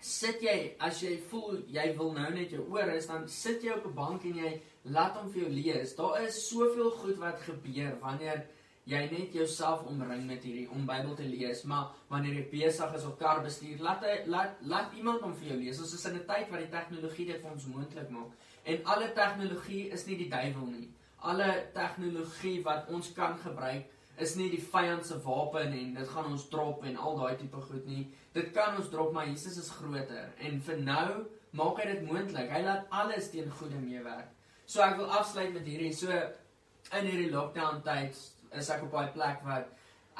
sit 0.00 0.42
jy 0.42 0.74
as 0.80 1.00
jy 1.02 1.18
voel 1.30 1.62
jy 1.70 1.96
wil 1.96 2.12
nou 2.12 2.30
net 2.34 2.50
jou 2.50 2.66
oor 2.70 2.90
is, 2.96 3.06
dan 3.06 3.28
sit 3.28 3.62
jy 3.62 3.70
op 3.70 3.86
'n 3.86 3.94
bank 3.94 4.24
en 4.24 4.34
jy 4.34 4.60
laat 4.82 5.16
hom 5.16 5.30
vir 5.30 5.44
jou 5.44 5.52
lees. 5.52 5.94
Daar 5.96 6.22
is 6.22 6.40
soveel 6.48 6.90
goed 7.02 7.18
wat 7.22 7.40
gebeur 7.46 7.94
wanneer 8.02 8.44
jy 8.90 9.02
net 9.12 9.34
jouself 9.36 9.84
omring 9.86 10.24
met 10.26 10.42
hierdie 10.42 10.66
om 10.74 10.86
Bybel 10.86 11.14
te 11.14 11.26
lees, 11.26 11.62
maar 11.70 11.92
wanneer 12.10 12.40
jy 12.40 12.46
besig 12.50 12.96
is 12.98 13.04
op 13.06 13.18
kar 13.20 13.42
bestuur, 13.44 13.78
laat 13.84 14.02
hy 14.02 14.16
laat 14.26 14.58
laat 14.66 14.96
iemand 14.98 15.22
hom 15.22 15.36
vir 15.38 15.52
jou 15.52 15.58
lees. 15.60 15.78
Ons 15.78 15.94
is 15.94 16.06
in 16.10 16.16
'n 16.18 16.26
tyd 16.26 16.50
waar 16.50 16.64
die 16.64 16.72
tegnologie 16.72 17.26
dit 17.26 17.40
vir 17.40 17.50
ons 17.50 17.66
moontlik 17.66 18.10
maak. 18.10 18.32
En 18.64 18.84
alle 18.84 19.12
tegnologie 19.12 19.90
is 19.90 20.06
nie 20.06 20.16
die 20.16 20.28
duiwel 20.28 20.66
nie. 20.66 20.90
Alle 21.18 21.70
tegnologie 21.74 22.62
wat 22.62 22.88
ons 22.88 23.12
kan 23.12 23.38
gebruik 23.38 23.86
is 24.18 24.34
nie 24.36 24.50
die 24.50 24.62
vyand 24.62 25.06
se 25.06 25.18
wapen 25.24 25.72
en 25.72 25.94
dit 25.94 26.08
gaan 26.08 26.32
ons 26.32 26.48
drop 26.48 26.84
en 26.84 26.96
al 26.96 27.16
daai 27.16 27.36
tipe 27.36 27.60
goed 27.60 27.86
nie. 27.86 28.10
Dit 28.32 28.52
kan 28.52 28.76
ons 28.76 28.88
drop, 28.88 29.12
maar 29.12 29.26
Jesus 29.26 29.56
is 29.56 29.70
groter 29.70 30.32
en 30.38 30.60
vir 30.60 30.76
nou 30.76 31.26
maak 31.52 31.78
hy 31.78 31.86
dit 31.94 32.06
moontlik. 32.10 32.50
Hy 32.50 32.62
laat 32.62 32.86
alles 32.90 33.30
teen 33.30 33.50
goeie 33.50 33.78
meewerk. 33.78 34.30
So 34.66 34.82
ek 34.82 34.96
wil 34.96 35.10
afsluit 35.10 35.52
met 35.54 35.66
hierdie 35.66 35.92
so 35.94 36.10
in 36.10 37.06
hierdie 37.08 37.30
lockdown 37.32 37.82
tyd 37.86 38.16
is 38.58 38.70
ek 38.70 38.82
op 38.86 38.92
daai 38.92 39.12
plek 39.16 39.44
wat 39.46 39.70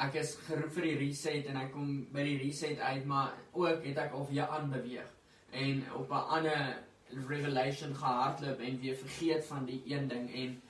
ek 0.03 0.15
is 0.23 0.37
geroep 0.47 0.73
vir 0.77 0.89
die 0.89 0.99
reset 1.01 1.49
en 1.51 1.59
ek 1.61 1.73
kom 1.75 1.91
by 2.15 2.25
die 2.25 2.39
reset 2.41 2.81
uit 2.81 3.05
maar 3.09 3.35
ook 3.53 3.85
het 3.85 3.99
ek 4.07 4.15
al 4.17 4.27
weer 4.31 4.49
aanbeweeg 4.49 5.09
en 5.53 5.83
op 5.99 6.11
'n 6.11 6.29
ander 6.39 6.63
revelation 7.29 7.95
gehardloop 7.95 8.61
en 8.61 8.81
weer 8.81 8.97
vergeet 8.97 9.45
van 9.47 9.67
die 9.67 9.83
een 9.87 10.09
ding 10.09 10.31
en 10.35 10.63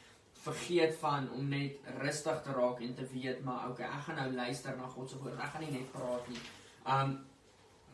vergeet 0.43 0.97
van 0.99 1.31
om 1.33 1.49
net 1.49 1.79
rustig 1.99 2.43
te 2.43 2.53
raak 2.53 2.81
en 2.81 2.95
te 2.95 3.07
weet 3.13 3.45
maar 3.45 3.69
okay 3.71 3.87
ek 3.87 4.03
gaan 4.07 4.17
nou 4.17 4.33
luister 4.33 4.77
na 4.77 4.87
God 4.87 5.11
se 5.11 5.19
woord 5.19 5.39
ek 5.39 5.53
gaan 5.55 5.63
nie 5.63 5.77
net 5.79 5.93
praat 5.93 6.29
nie. 6.29 6.43
Um 6.87 7.21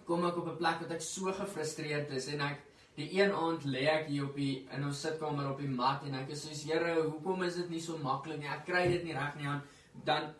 kom 0.09 0.25
ek 0.27 0.37
op 0.37 0.49
'n 0.49 0.57
plek 0.57 0.81
wat 0.81 0.97
ek 0.97 1.03
so 1.03 1.33
gefrustreerd 1.33 2.11
is 2.11 2.27
en 2.33 2.41
ek 2.41 2.65
Die 2.99 3.07
een 3.15 3.31
aand 3.31 3.63
lê 3.71 3.85
ek 3.93 4.09
hier 4.11 4.27
op 4.27 4.35
die 4.35 4.67
in 4.75 4.85
ons 4.89 5.01
sitkamer 5.05 5.53
op 5.53 5.61
die 5.63 5.71
mat 5.71 6.03
en 6.09 6.17
ek 6.19 6.33
is 6.35 6.43
soos 6.43 6.65
Here, 6.67 6.97
hoekom 7.05 7.45
is 7.47 7.55
dit 7.61 7.71
nie 7.71 7.83
so 7.83 7.99
maklik 8.03 8.41
nie? 8.43 8.51
Ek 8.51 8.65
kry 8.67 8.89
dit 8.91 9.05
nie 9.07 9.15
reg 9.15 9.37
nie 9.39 9.47
aan. 9.47 9.63
Dan 10.09 10.33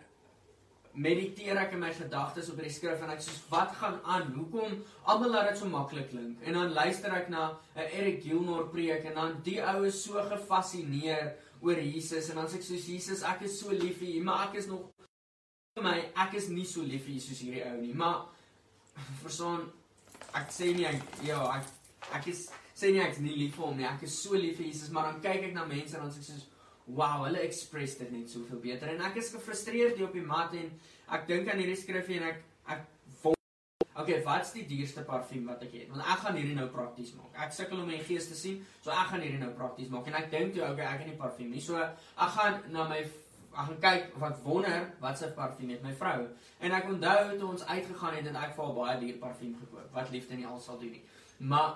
mediteer 0.99 1.61
ek 1.63 1.77
in 1.77 1.83
my 1.85 1.93
gedagtes 1.95 2.49
op 2.51 2.59
hierdie 2.59 2.75
skrif 2.75 3.05
en 3.05 3.13
ek 3.15 3.23
sê 3.23 3.37
wat 3.53 3.77
gaan 3.79 4.01
aan? 4.03 4.33
Hoekom 4.35 4.81
almal 5.07 5.37
laat 5.37 5.53
dit 5.53 5.61
so 5.63 5.71
maklik 5.71 6.11
klink? 6.11 6.43
En 6.43 6.59
dan 6.59 6.75
luister 6.75 7.15
ek 7.15 7.31
na 7.31 7.45
'n 7.77 7.87
Eric 8.01 8.23
Gilmore 8.27 8.67
preek 8.75 9.07
en 9.07 9.15
dan 9.15 9.39
die 9.47 9.61
ou 9.63 9.87
is 9.87 10.03
so 10.03 10.19
gefassineer 10.19 11.37
oor 11.63 11.79
Jesus 11.79 12.31
en 12.31 12.43
dan 12.43 12.51
sê 12.51 12.59
ek 12.59 12.67
soos 12.67 12.87
Jesus, 12.87 13.23
ek 13.23 13.43
is 13.43 13.59
so 13.61 13.71
lief 13.71 13.99
vir 14.03 14.19
U, 14.19 14.25
maar 14.25 14.49
ek 14.49 14.59
is 14.59 14.67
nog 14.67 14.91
vir 15.77 15.85
my 15.85 15.99
ek 16.17 16.35
is 16.35 16.49
nie 16.49 16.67
so 16.67 16.83
lief 16.83 17.07
vir 17.07 17.15
U 17.15 17.21
soos 17.21 17.41
hierdie 17.41 17.67
ou 17.71 17.81
nie. 17.81 17.95
Maar 17.95 18.27
verstaan 19.23 19.71
ek 20.35 20.51
sê 20.51 20.75
nie 20.75 20.87
ek 20.87 21.03
ja, 21.23 21.39
ek 21.55 21.78
ek 22.15 22.31
is 22.33 22.47
sê 22.79 22.93
nie 22.95 23.03
ek's 23.03 23.23
nie 23.23 23.35
lief 23.37 23.57
vir 23.57 23.67
hom 23.67 23.81
nie. 23.81 23.89
Ek 23.89 24.05
is 24.07 24.19
so 24.23 24.39
lief 24.39 24.61
vir 24.61 24.69
Jesus, 24.71 24.93
maar 24.95 25.11
dan 25.11 25.23
kyk 25.25 25.51
ek 25.51 25.57
na 25.57 25.67
mense 25.69 25.97
en 25.97 26.07
dan 26.07 26.13
sê 26.15 26.23
ek 26.23 26.29
soos 26.31 26.47
wow, 26.89 27.25
hulle 27.27 27.43
express 27.45 27.99
dit 28.01 28.13
net 28.15 28.31
soveel 28.33 28.63
beter 28.63 28.95
en 28.95 29.03
ek 29.11 29.19
is 29.21 29.33
gefrustreerd 29.35 29.99
hier 29.99 30.07
op 30.09 30.15
die 30.17 30.25
mat 30.25 30.55
en 30.57 30.71
ek 31.17 31.27
dink 31.29 31.51
aan 31.51 31.61
hierdie 31.61 31.77
skrifgie 31.77 32.23
en 32.23 32.31
ek 32.31 32.47
ek 32.77 32.87
Okay, 33.99 34.21
wat's 34.23 34.53
die 34.55 34.63
duurste 34.63 35.03
parfuum 35.03 35.49
wat 35.51 35.63
ek 35.67 35.73
het? 35.75 35.87
Want 35.91 36.05
ek 36.07 36.21
gaan 36.23 36.37
hierdie 36.39 36.55
nou 36.55 36.69
prakties 36.71 37.09
maak. 37.19 37.33
Ek 37.43 37.51
sukkel 37.51 37.81
om 37.83 37.89
my 37.91 37.97
gees 38.07 38.29
te 38.31 38.37
sien, 38.39 38.61
so 38.79 38.93
ek 38.95 39.09
gaan 39.11 39.25
hierdie 39.25 39.41
nou 39.41 39.49
prakties 39.59 39.89
maak. 39.91 40.07
En 40.07 40.19
ek 40.21 40.29
dink 40.31 40.53
toe, 40.55 40.63
okay, 40.69 40.87
ek 40.87 41.03
het 41.03 41.09
nie 41.11 41.17
parfuum 41.19 41.49
nie. 41.51 41.63
So 41.65 41.81
ek 41.83 42.31
gaan 42.37 42.61
na 42.71 42.85
my 42.87 43.01
ek 43.03 43.57
gaan 43.57 43.81
kyk 43.83 44.15
wat 44.23 44.39
wonder 44.45 44.87
wat 45.03 45.19
se 45.19 45.33
parfuum 45.35 45.75
het 45.75 45.83
my 45.83 45.97
vrou. 45.99 46.29
En 46.63 46.77
ek 46.79 46.87
onthou 46.93 47.25
toe 47.41 47.51
ons 47.51 47.67
uitgegaan 47.67 48.21
het 48.21 48.31
en 48.31 48.39
ek 48.39 48.55
vir 48.55 48.69
haar 48.69 48.77
baie 48.79 48.97
duur 49.03 49.19
parfuum 49.25 49.59
gekoop. 49.65 49.91
Wat 49.99 50.15
liefde 50.15 50.39
nie 50.39 50.47
al 50.47 50.63
sal 50.63 50.79
doen 50.79 50.95
nie. 50.95 51.03
Maar 51.51 51.75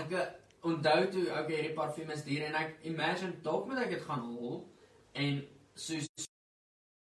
ek 0.00 0.12
eh, 0.12 0.30
onthou 0.64 1.00
toe 1.12 1.24
okay, 1.30 1.56
hierdie 1.56 1.74
parfuum 1.76 2.10
is 2.14 2.24
duur 2.26 2.46
en 2.48 2.56
ek 2.60 2.78
imagine 2.90 3.40
dalk 3.46 3.66
moet 3.68 3.84
ek 3.84 3.96
dit 3.96 4.06
gaan 4.08 4.24
hol 4.34 4.62
en 5.24 5.42
soos 5.74 6.08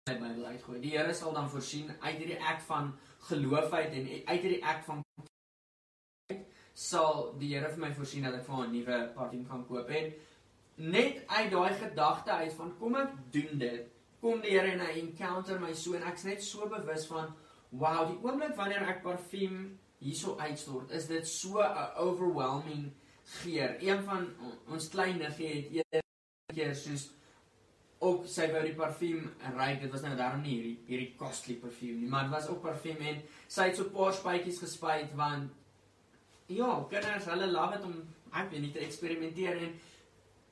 my 0.05 0.15
Bybel 0.21 0.45
uitgooi. 0.45 0.81
Die 0.83 0.91
Here 0.93 1.15
sal 1.17 1.33
dan 1.33 1.47
voorsien 1.49 1.89
uit 2.03 2.19
hierdie 2.19 2.37
ek 2.37 2.61
van 2.67 2.91
geloof 3.31 3.73
uit 3.73 3.95
en 4.01 4.11
uit 4.29 4.43
hierdie 4.43 4.61
ek 4.61 4.83
van 4.85 5.01
sal 6.77 7.31
die 7.41 7.55
Here 7.55 7.71
vir 7.73 7.83
my 7.87 7.91
voorsien 7.97 8.27
dat 8.27 8.37
ek 8.37 8.45
vir 8.49 8.67
'n 8.67 8.73
nuwe 8.75 8.99
parfuum 9.15 9.47
kan 9.49 9.65
koop 9.71 9.89
en 9.89 10.13
net 10.77 11.23
uit 11.27 11.51
daai 11.51 11.73
gedagte 11.81 12.31
uit 12.31 12.53
van 12.53 12.77
kom 12.79 12.97
ek 12.97 13.17
doen 13.33 13.59
dit. 13.59 13.89
Kom 14.21 14.41
die 14.43 14.51
Here 14.51 14.73
en 14.73 14.85
hy 14.85 14.99
encounter 15.01 15.59
my 15.61 15.73
so 15.73 15.95
en 15.95 16.03
ek's 16.03 16.25
net 16.25 16.43
so 16.43 16.69
bewus 16.69 17.07
van 17.07 17.33
wow, 17.71 18.07
die 18.09 18.21
oomblik 18.21 18.57
wanneer 18.57 18.85
ek 18.89 19.03
parfuum 19.03 19.79
hierso 19.99 20.37
uitstort, 20.39 20.91
is 20.91 21.07
dit 21.07 21.29
so 21.29 21.61
'n 21.63 21.97
overwhelming 21.97 22.93
geur. 23.43 23.77
Een 23.81 24.05
van 24.05 24.29
ons 24.69 24.89
klein 24.89 25.19
niggie 25.19 25.83
het 25.83 25.87
een 25.91 26.55
keer 26.55 26.75
soos 26.75 27.11
ook 27.99 28.27
sy 28.27 28.51
wou 28.53 28.63
die 28.63 28.75
parfuum 28.75 29.33
ry. 29.57 29.79
Dit 29.81 29.91
was 29.91 30.03
nou 30.03 30.17
daarom 30.17 30.43
nie 30.43 30.55
hierdie 30.55 30.79
hierdie 30.87 31.15
costly 31.17 31.55
parfuum 31.55 32.01
nie, 32.01 32.09
maar 32.09 32.23
dit 32.23 32.33
was 32.33 32.49
ook 32.49 32.63
parfuum 32.63 32.97
en 32.97 33.23
sy 33.49 33.63
het 33.63 33.77
so 33.77 33.85
'n 33.85 33.93
paar 33.93 34.13
spuitjies 34.13 34.59
gespuit 34.59 35.15
want 35.15 35.51
ja, 36.47 36.87
kinders, 36.91 37.25
hulle 37.25 37.47
love 37.47 37.77
dit 37.77 37.85
om 37.85 38.09
ek 38.33 38.51
weet 38.51 38.61
nie 38.61 38.73
te 38.73 38.79
eksperimenteer 38.79 39.57
en 39.57 39.75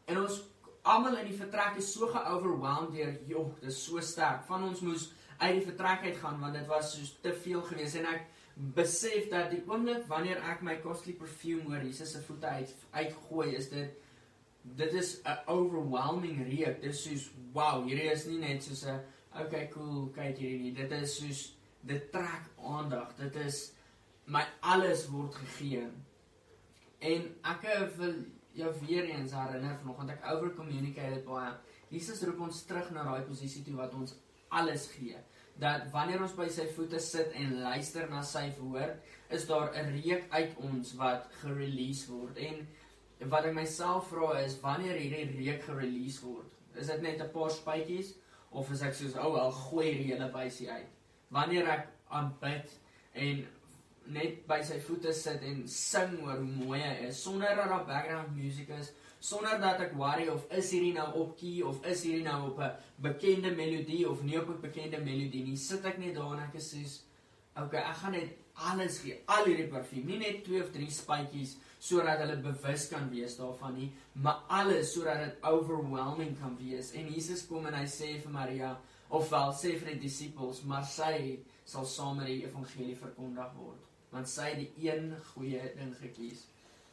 En 0.05 0.21
ons 0.23 0.39
almal 0.83 1.19
in 1.23 1.31
die 1.31 1.39
vertrek 1.39 1.79
is 1.81 1.91
so 1.95 2.09
geoverwhelmed 2.11 2.95
deur, 2.97 3.13
joh, 3.31 3.51
dis 3.63 3.79
so 3.87 4.03
sterk. 4.05 4.43
Van 4.49 4.67
ons 4.67 4.83
moes 4.85 5.09
uit 5.39 5.59
die 5.59 5.67
vertrek 5.67 6.07
uit 6.07 6.19
gaan 6.21 6.41
want 6.43 6.59
dit 6.59 6.67
was 6.71 6.93
so 6.95 7.23
te 7.25 7.33
veel 7.45 7.63
geweest 7.71 7.99
en 7.99 8.09
ek 8.13 8.27
besef 8.55 9.29
dat 9.33 9.51
die 9.51 9.63
oomblik 9.67 10.07
wanneer 10.11 10.43
ek 10.53 10.63
my 10.63 10.77
costly 10.85 11.13
perfume 11.17 11.63
hoor 11.71 11.85
Jesus 11.85 12.13
se 12.13 12.21
voete 12.27 12.47
uit 12.47 12.75
uitgooi 12.91 13.55
is 13.57 13.69
dit 13.73 13.99
dit 14.63 14.93
is 14.93 15.21
'n 15.25 15.39
overwhelming 15.47 16.45
reuk. 16.47 16.81
Dit 16.81 16.93
is 16.93 17.03
soos 17.03 17.31
wow, 17.53 17.85
hierdie 17.87 18.11
is 18.11 18.27
nie 18.27 18.39
net 18.39 18.63
soos 18.63 18.85
'n 18.85 19.01
okay, 19.41 19.69
cool, 19.69 20.09
kyk 20.15 20.37
hierdie 20.37 20.59
nie. 20.59 20.73
Dit 20.73 20.93
is 20.93 21.17
soos 21.17 21.57
dit 21.81 22.13
trek 22.13 22.51
aandag. 22.63 23.17
Dit 23.17 23.37
is 23.37 23.73
my 24.25 24.45
alles 24.61 25.09
word 25.09 25.35
gegee. 25.35 25.89
En 26.99 27.35
ek 27.43 27.67
wil 27.97 28.15
jou 28.53 28.73
weer 28.87 29.05
eens 29.05 29.33
herinner 29.33 29.79
vanoggend 29.79 30.11
ek 30.11 30.27
over 30.33 30.55
communicated 30.55 31.25
baie. 31.25 31.53
Jesus 31.89 32.23
roep 32.23 32.41
ons 32.41 32.63
terug 32.69 32.91
na 32.91 33.05
daai 33.05 33.27
posisie 33.27 33.63
toe 33.65 33.75
wat 33.77 33.95
ons 33.95 34.15
alles 34.49 34.87
gee. 34.97 35.17
Dat 35.61 35.91
wanneer 35.93 36.23
ons 36.23 36.35
by 36.35 36.49
sy 36.49 36.67
voete 36.77 37.01
sit 37.01 37.33
en 37.39 37.61
luister 37.63 38.09
na 38.11 38.23
sy 38.23 38.49
woord, 38.59 38.97
is 39.31 39.47
daar 39.47 39.73
'n 39.75 39.93
reuk 40.03 40.25
uit 40.31 40.57
ons 40.57 40.95
wat 40.95 41.29
gerelease 41.43 42.11
word. 42.11 42.37
En 42.37 42.67
wat 43.29 43.45
ek 43.45 43.55
myself 43.55 44.09
vra 44.09 44.39
is 44.41 44.61
wanneer 44.61 44.97
hierdie 44.97 45.37
reuk 45.37 45.63
gerelease 45.63 46.25
word, 46.25 46.51
is 46.75 46.87
dit 46.87 47.03
net 47.03 47.21
'n 47.21 47.31
paar 47.31 47.51
spuitjies 47.51 48.15
of 48.51 48.71
is 48.71 48.83
ek 48.83 48.95
soos 48.95 49.15
ou 49.15 49.33
oh, 49.33 49.41
al 49.41 49.53
gooi 49.53 49.95
die 49.95 50.13
hele 50.13 50.31
wysie 50.33 50.71
uit? 50.71 50.89
Wanneer 51.29 51.69
ek 51.69 51.89
aanbid 52.09 52.69
en 53.13 53.47
net 54.07 54.47
by 54.49 54.61
sy 54.63 54.81
voete 54.81 55.13
sit 55.13 55.43
en 55.47 55.63
sing 55.69 56.19
oor 56.25 56.41
hoe 56.41 56.67
mooi 56.67 56.81
hy 56.81 57.07
is 57.09 57.23
sonder 57.23 57.55
dat 57.57 57.69
daar 57.69 57.87
background 57.87 58.37
music 58.37 58.69
is 58.69 58.93
sonder 59.23 59.61
dat 59.63 59.81
ek 59.85 59.95
worry 59.99 60.27
of 60.33 60.47
is 60.59 60.71
hierdie 60.75 60.95
nou 60.97 61.07
op 61.23 61.35
key 61.39 61.61
of 61.67 61.85
is 61.87 62.03
hierdie 62.07 62.27
nou 62.27 62.51
op 62.51 62.59
'n 62.59 62.73
bekende 63.07 63.53
melodie 63.55 64.05
of 64.11 64.23
nie 64.23 64.39
op 64.41 64.49
'n 64.51 64.61
bekende 64.61 64.99
melodie 64.99 65.45
nie 65.45 65.57
sit 65.57 65.85
ek 65.85 65.99
net 65.99 66.15
daar 66.15 66.33
en 66.35 66.41
ek 66.47 66.61
soos 66.61 67.03
okay 67.57 67.83
ek 67.91 67.97
gaan 67.97 68.13
net 68.13 68.31
alles 68.55 68.99
gee 68.99 69.21
al 69.27 69.45
hierdie 69.45 69.69
parfuum 69.69 70.07
nie 70.07 70.19
net 70.19 70.45
twee 70.45 70.63
of 70.63 70.73
drie 70.73 70.91
spuitjies 70.91 71.57
sodat 71.79 72.19
hulle 72.19 72.37
bewus 72.37 72.89
kan 72.89 73.11
wees 73.11 73.37
daarvan 73.37 73.75
nie 73.75 73.93
maar 74.15 74.43
alles 74.49 74.93
sodat 74.93 75.25
dit 75.25 75.45
overwhelming 75.53 76.37
kan 76.41 76.57
wees 76.59 76.93
en 76.93 77.09
Jesus 77.15 77.47
kom 77.47 77.67
en 77.67 77.75
hy 77.75 77.87
sê 77.87 78.19
vir 78.25 78.33
Maria 78.33 78.77
of 79.09 79.31
wel 79.31 79.53
sê 79.53 79.79
vir 79.79 79.95
die 79.95 80.03
disippels 80.09 80.63
maar 80.65 80.85
sy 80.85 81.39
sal 81.65 81.87
saam 81.87 82.17
met 82.17 82.27
die 82.27 82.45
evangelie 82.45 82.97
verkondig 82.97 83.55
word 83.57 83.93
want 84.13 84.29
sy 84.29 84.51
het 84.53 84.59
die 84.61 84.91
een 84.91 85.15
goeie 85.33 85.61
ding 85.79 85.95
gekies. 85.97 86.45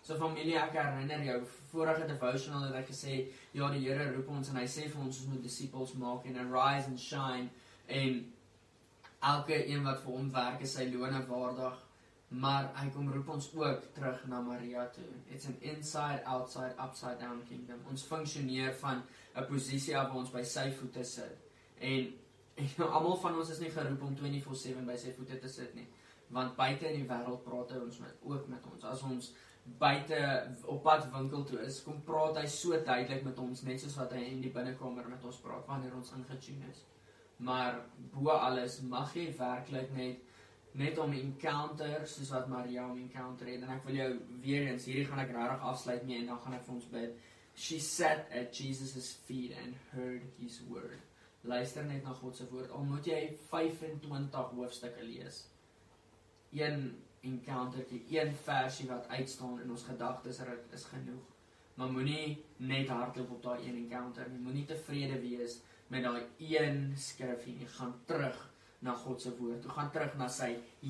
So 0.10 0.16
familie, 0.18 0.56
ek 0.58 0.74
herinner 0.74 1.22
jou 1.22 1.36
vorige 1.70 2.08
devotional 2.10 2.64
het 2.66 2.80
ek 2.80 2.88
gesê, 2.90 3.16
ja, 3.54 3.68
die 3.70 3.84
Here 3.84 4.08
roep 4.10 4.32
ons 4.34 4.48
en 4.50 4.56
hy 4.58 4.64
sê 4.66 4.88
vir 4.90 5.04
ons 5.04 5.20
ons 5.22 5.28
moet 5.30 5.44
disippels 5.46 5.92
maak 6.02 6.24
en 6.26 6.40
arise 6.48 6.90
and 6.90 6.98
shine 6.98 7.52
en 7.94 8.16
elke 9.30 9.60
een 9.60 9.84
wat 9.86 10.02
vir 10.02 10.16
hom 10.16 10.32
werk 10.34 10.64
is 10.66 10.74
sy 10.80 10.88
loon 10.90 11.14
waardig. 11.28 11.76
Maar 12.42 12.72
hy 12.80 12.88
kom 12.96 13.12
roep 13.14 13.30
ons 13.36 13.52
ook 13.60 13.86
terug 13.94 14.24
na 14.32 14.40
Maria 14.48 14.88
toe. 14.96 15.06
It's 15.30 15.46
an 15.52 15.60
inside 15.62 16.26
outside 16.26 16.74
upside 16.82 17.22
down 17.22 17.44
kingdom. 17.46 17.86
Ons 17.94 18.08
funksioneer 18.10 18.74
van 18.82 19.04
'n 19.36 19.46
posisie 19.46 19.94
af 19.98 20.10
waar 20.10 20.24
ons 20.24 20.34
by 20.34 20.44
sy 20.44 20.72
voete 20.80 21.06
sit. 21.06 21.38
En 21.78 22.10
en 22.60 22.74
nou, 22.78 22.90
almal 22.90 23.18
van 23.18 23.38
ons 23.38 23.50
is 23.50 23.60
nie 23.60 23.70
geroep 23.78 24.02
om 24.02 24.18
24/7 24.18 24.86
by 24.90 24.98
sy 24.98 25.14
voete 25.14 25.40
te 25.40 25.48
sit 25.48 25.76
nie 25.76 25.88
want 26.30 26.56
buite 26.56 26.86
in 26.86 27.00
die 27.02 27.10
wêreld 27.10 27.42
praat 27.46 27.72
hy 27.74 27.80
ons 27.82 28.00
met 28.04 28.18
ook 28.22 28.48
met 28.48 28.66
ons. 28.72 28.84
As 28.84 29.02
ons 29.02 29.32
buite 29.78 30.20
op 30.66 30.84
pad 30.84 31.08
winkel 31.14 31.44
toe 31.44 31.60
is, 31.66 31.82
kom 31.84 32.02
praat 32.06 32.40
hy 32.42 32.46
so 32.50 32.78
duidelik 32.86 33.26
met 33.28 33.42
ons 33.44 33.64
net 33.68 33.82
soos 33.82 33.98
wat 34.00 34.14
hy 34.16 34.24
in 34.30 34.42
die 34.44 34.54
binnekamer 34.54 35.10
met 35.10 35.26
ons 35.28 35.42
praat 35.44 35.68
wanneer 35.68 35.96
ons 35.98 36.14
ingetune 36.18 36.70
is. 36.72 36.84
Maar 37.46 37.80
bo 38.14 38.36
alles 38.36 38.80
mag 38.82 39.14
jy 39.16 39.30
werklik 39.38 39.94
net 39.96 40.26
net 40.80 41.00
om 41.02 41.14
encounter 41.18 42.04
soos 42.08 42.30
wat 42.36 42.50
Maria 42.52 42.84
om 42.86 42.98
encounter 43.02 43.48
het 43.50 43.64
en 43.66 43.72
ek 43.74 43.88
wil 43.88 43.96
jou 43.98 44.10
weer 44.44 44.68
eens 44.70 44.86
hierdie 44.86 45.08
gaan 45.10 45.24
ek 45.24 45.32
regtig 45.34 45.64
afsluit 45.66 46.04
mee 46.06 46.20
en 46.22 46.30
dan 46.30 46.42
gaan 46.44 46.58
ek 46.60 46.66
vir 46.68 46.76
ons 46.76 46.90
bid. 46.94 47.16
She 47.60 47.80
sat 47.84 48.30
at 48.32 48.54
Jesus' 48.54 49.16
feet 49.26 49.58
and 49.58 49.76
heard 49.92 50.28
his 50.38 50.60
word. 50.70 51.00
Luister 51.44 51.84
net 51.88 52.06
na 52.06 52.14
God 52.14 52.38
se 52.38 52.46
woord. 52.52 52.70
Al 52.70 52.86
moet 52.86 53.10
jy 53.10 53.24
25 53.50 54.54
hoofstukke 54.60 55.08
lees 55.08 55.48
een 56.52 56.96
encountertjie, 57.22 58.04
een 58.10 58.36
versie 58.44 58.88
wat 58.90 59.08
uitstaan 59.08 59.62
in 59.62 59.72
ons 59.72 59.84
gedagtes 59.84 60.40
is 60.74 60.86
genoeg. 60.92 61.26
Maar 61.80 61.92
moenie 61.92 62.44
net 62.58 62.90
hardloop 62.92 63.32
op 63.32 63.44
daai 63.44 63.68
een 63.68 63.76
encounter 63.86 64.30
nie. 64.30 64.40
Moenie 64.44 64.66
tevrede 64.68 65.20
wees 65.24 65.60
met 65.88 66.04
daai 66.04 66.24
een 66.38 66.94
skrifgie 66.98 67.56
nie. 67.56 67.68
Gaan 67.68 67.94
terug 68.06 68.40
na 68.80 68.94
God 68.96 69.22
se 69.22 69.32
woord. 69.38 69.62
Toe 69.62 69.72
gaan 69.72 69.92
terug 69.92 70.18
na 70.20 70.28
sy 70.32 70.50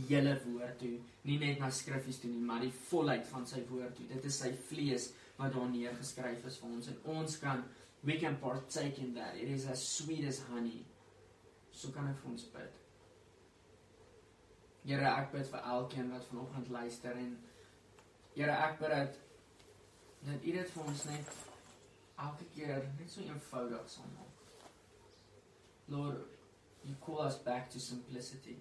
hele 0.09 0.33
woord 0.45 0.79
toe. 0.81 0.95
Nie 1.29 1.37
net 1.41 1.61
na 1.61 1.69
skrifgies 1.73 2.21
toe 2.21 2.31
nie, 2.31 2.41
maar 2.41 2.61
die 2.65 2.73
volheid 2.89 3.27
van 3.29 3.45
sy 3.49 3.61
woord 3.69 3.95
toe. 3.97 4.07
Dit 4.09 4.25
is 4.29 4.41
sy 4.41 4.51
vlees 4.69 5.11
wat 5.37 5.53
daar 5.53 5.69
neergeskryf 5.71 6.45
is 6.49 6.57
vir 6.59 6.73
ons 6.73 6.89
en 6.91 6.99
ons 7.15 7.39
kan 7.39 7.63
we 8.01 8.17
can 8.17 8.37
partake 8.41 8.99
in 8.99 9.13
that. 9.13 9.35
It 9.35 9.49
is 9.49 9.67
as 9.67 9.83
sweet 9.87 10.25
as 10.27 10.41
honey. 10.49 10.85
So 11.71 11.93
kan 11.95 12.09
ek 12.09 12.17
vir 12.23 12.33
ons 12.33 12.49
bid. 12.53 12.85
Here, 14.89 15.05
ek 15.05 15.27
bid 15.29 15.45
vir 15.51 15.65
elkeen 15.69 16.07
wat 16.09 16.23
vanoggend 16.31 16.69
luister 16.73 17.13
en 17.13 17.35
Here, 18.33 18.53
ek 18.55 18.79
bid 18.79 18.93
dat 18.95 19.17
dat 20.25 20.45
U 20.45 20.53
dit 20.55 20.71
vir 20.73 20.87
ons 20.91 21.03
net 21.05 21.35
elke 22.25 22.47
keer 22.55 22.87
net 22.97 23.11
so 23.11 23.21
eenvoudig 23.21 23.83
sal 23.91 24.07
maak. 24.15 24.39
Lord, 25.93 26.23
you 26.83 26.95
call 27.05 27.21
us 27.21 27.37
back 27.45 27.69
to 27.71 27.79
simplicity. 27.79 28.57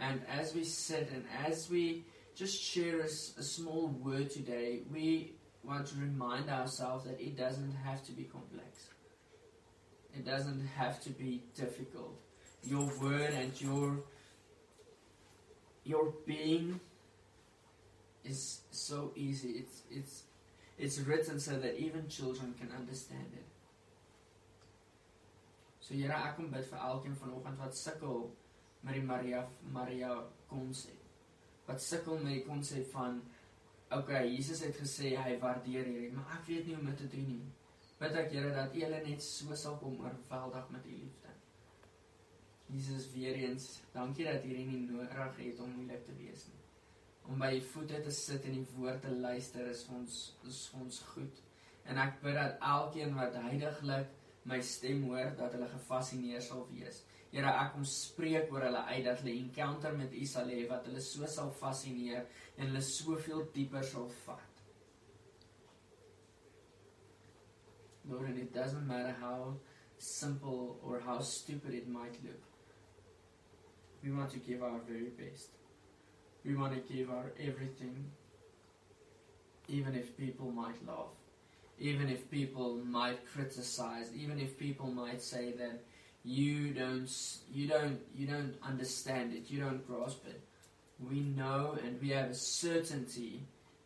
And 0.00 0.26
as 0.26 0.54
we 0.54 0.64
sit 0.64 1.12
and 1.14 1.24
as 1.46 1.68
we 1.70 2.04
just 2.34 2.60
share 2.60 3.00
a, 3.00 3.08
a 3.38 3.42
small 3.42 3.86
word 4.02 4.30
today, 4.30 4.82
we 4.92 5.34
want 5.62 5.86
to 5.86 6.00
remind 6.00 6.50
ourselves 6.50 7.04
that 7.04 7.20
it 7.20 7.36
doesn't 7.36 7.76
have 7.84 8.02
to 8.06 8.12
be 8.12 8.24
complex. 8.24 8.88
It 10.12 10.26
doesn't 10.26 10.66
have 10.76 11.00
to 11.04 11.10
be 11.10 11.44
difficult. 11.54 12.18
Your 12.64 12.90
word 13.00 13.30
and 13.34 13.60
your 13.60 14.02
your 15.84 16.12
being 16.26 16.80
is 18.24 18.60
so 18.70 19.12
easy. 19.14 19.50
It's 19.62 19.82
it's 19.90 20.22
it's 20.78 20.98
written 21.00 21.38
so 21.38 21.58
that 21.58 21.76
even 21.78 22.08
children 22.08 22.54
can 22.58 22.70
understand 22.76 23.28
it. 23.32 23.44
So 25.80 25.94
Here 25.94 26.16
ek 26.16 26.36
kom 26.36 26.50
bid 26.50 26.64
vir 26.70 26.80
elkeen 26.80 27.16
vanoggend 27.20 27.60
wat 27.60 27.76
sukkel 27.76 28.30
met 28.82 28.96
die 28.96 29.04
Maria 29.04 29.44
Maria 29.72 30.14
konsep. 30.48 31.00
Wat 31.66 31.82
sukkel 31.82 32.22
met 32.24 32.38
die 32.38 32.46
konsep 32.48 32.88
van 32.92 33.20
okay, 33.92 34.24
Jesus 34.32 34.64
het 34.64 34.76
gesê 34.80 35.12
hy 35.20 35.36
waardeer 35.42 35.84
hierdie, 35.84 36.12
maar 36.16 36.38
ek 36.38 36.48
weet 36.48 36.66
nie 36.66 36.74
hoe 36.74 36.82
om 36.82 36.88
dit 36.90 37.02
te 37.04 37.10
doen 37.12 37.28
nie. 37.34 37.44
Bid 38.00 38.16
ek 38.24 38.32
Here 38.32 38.54
dat 38.56 38.74
U 38.74 38.80
hulle 38.80 39.02
net 39.04 39.22
so 39.22 39.54
sal 39.60 39.76
kom 39.82 40.00
oorweldig 40.00 40.72
met 40.72 40.88
U 40.88 40.96
liefde. 40.96 41.33
Jesus 42.72 43.10
weer 43.12 43.34
eens, 43.34 43.80
dankie 43.92 44.24
dat 44.26 44.42
hierdie 44.42 44.66
nie 44.66 44.84
nodig 44.88 45.38
het 45.38 45.60
om 45.60 45.72
moeilik 45.76 46.04
te 46.06 46.14
wees 46.18 46.46
nie. 46.48 46.60
Om 47.28 47.40
by 47.40 47.50
U 47.56 47.60
voete 47.72 48.00
te 48.04 48.12
sit 48.12 48.44
en 48.48 48.56
die 48.58 48.76
woord 48.76 49.02
te 49.04 49.12
luister 49.12 49.68
is 49.70 49.84
ons 49.92 50.20
is 50.48 50.60
ons 50.76 51.00
goed. 51.12 51.40
En 51.84 52.00
ek 52.00 52.20
bid 52.22 52.36
dat 52.36 52.60
elkeen 52.64 53.14
wat 53.16 53.36
heiliglik 53.46 54.12
my 54.48 54.60
stem 54.60 55.04
hoor 55.08 55.32
dat 55.38 55.52
hulle 55.56 55.68
gefassineer 55.72 56.42
sal 56.44 56.66
wees. 56.72 57.02
Here, 57.34 57.50
ek 57.50 57.72
kom 57.74 57.84
spreek 57.88 58.52
oor 58.52 58.66
hulle 58.68 58.82
uit 58.92 59.04
dat 59.06 59.22
hulle 59.22 59.36
encounter 59.40 59.96
met 59.98 60.12
U 60.14 60.24
sal 60.28 60.50
hê 60.52 60.64
wat 60.70 60.88
hulle 60.88 61.02
so 61.02 61.28
sal 61.30 61.52
fassineer 61.60 62.26
en 62.56 62.68
hulle 62.68 62.82
soveel 62.84 63.46
dieper 63.56 63.84
sal 63.88 64.10
vat. 64.24 64.50
Lord, 68.04 68.28
and 68.28 68.38
it 68.38 68.52
doesn't 68.52 68.86
matter 68.86 69.16
how 69.18 69.54
simple 69.98 70.78
or 70.84 71.00
how 71.00 71.20
stupid 71.20 71.72
it 71.74 71.88
might 71.88 72.18
look. 72.22 72.53
We 74.04 74.12
want 74.12 74.30
to 74.32 74.38
give 74.38 74.62
our 74.62 74.80
very 74.86 75.08
best. 75.08 75.48
We 76.44 76.54
want 76.54 76.74
to 76.74 76.94
give 76.94 77.10
our 77.10 77.32
everything, 77.40 78.04
even 79.66 79.94
if 79.94 80.14
people 80.18 80.50
might 80.50 80.86
laugh, 80.86 81.14
even 81.78 82.10
if 82.10 82.30
people 82.30 82.76
might 82.84 83.26
criticize, 83.26 84.10
even 84.14 84.38
if 84.38 84.58
people 84.58 84.90
might 84.90 85.22
say 85.22 85.52
that 85.52 85.80
you 86.22 86.74
don't, 86.74 87.10
you 87.50 87.66
don't, 87.66 87.98
you 88.14 88.26
don't 88.26 88.54
understand 88.62 89.32
it, 89.32 89.50
you 89.50 89.60
don't 89.60 89.86
grasp 89.86 90.26
it. 90.26 90.42
We 91.00 91.20
know 91.20 91.78
and 91.82 91.98
we 92.00 92.10
have 92.10 92.30
a 92.30 92.34
certainty 92.34 93.40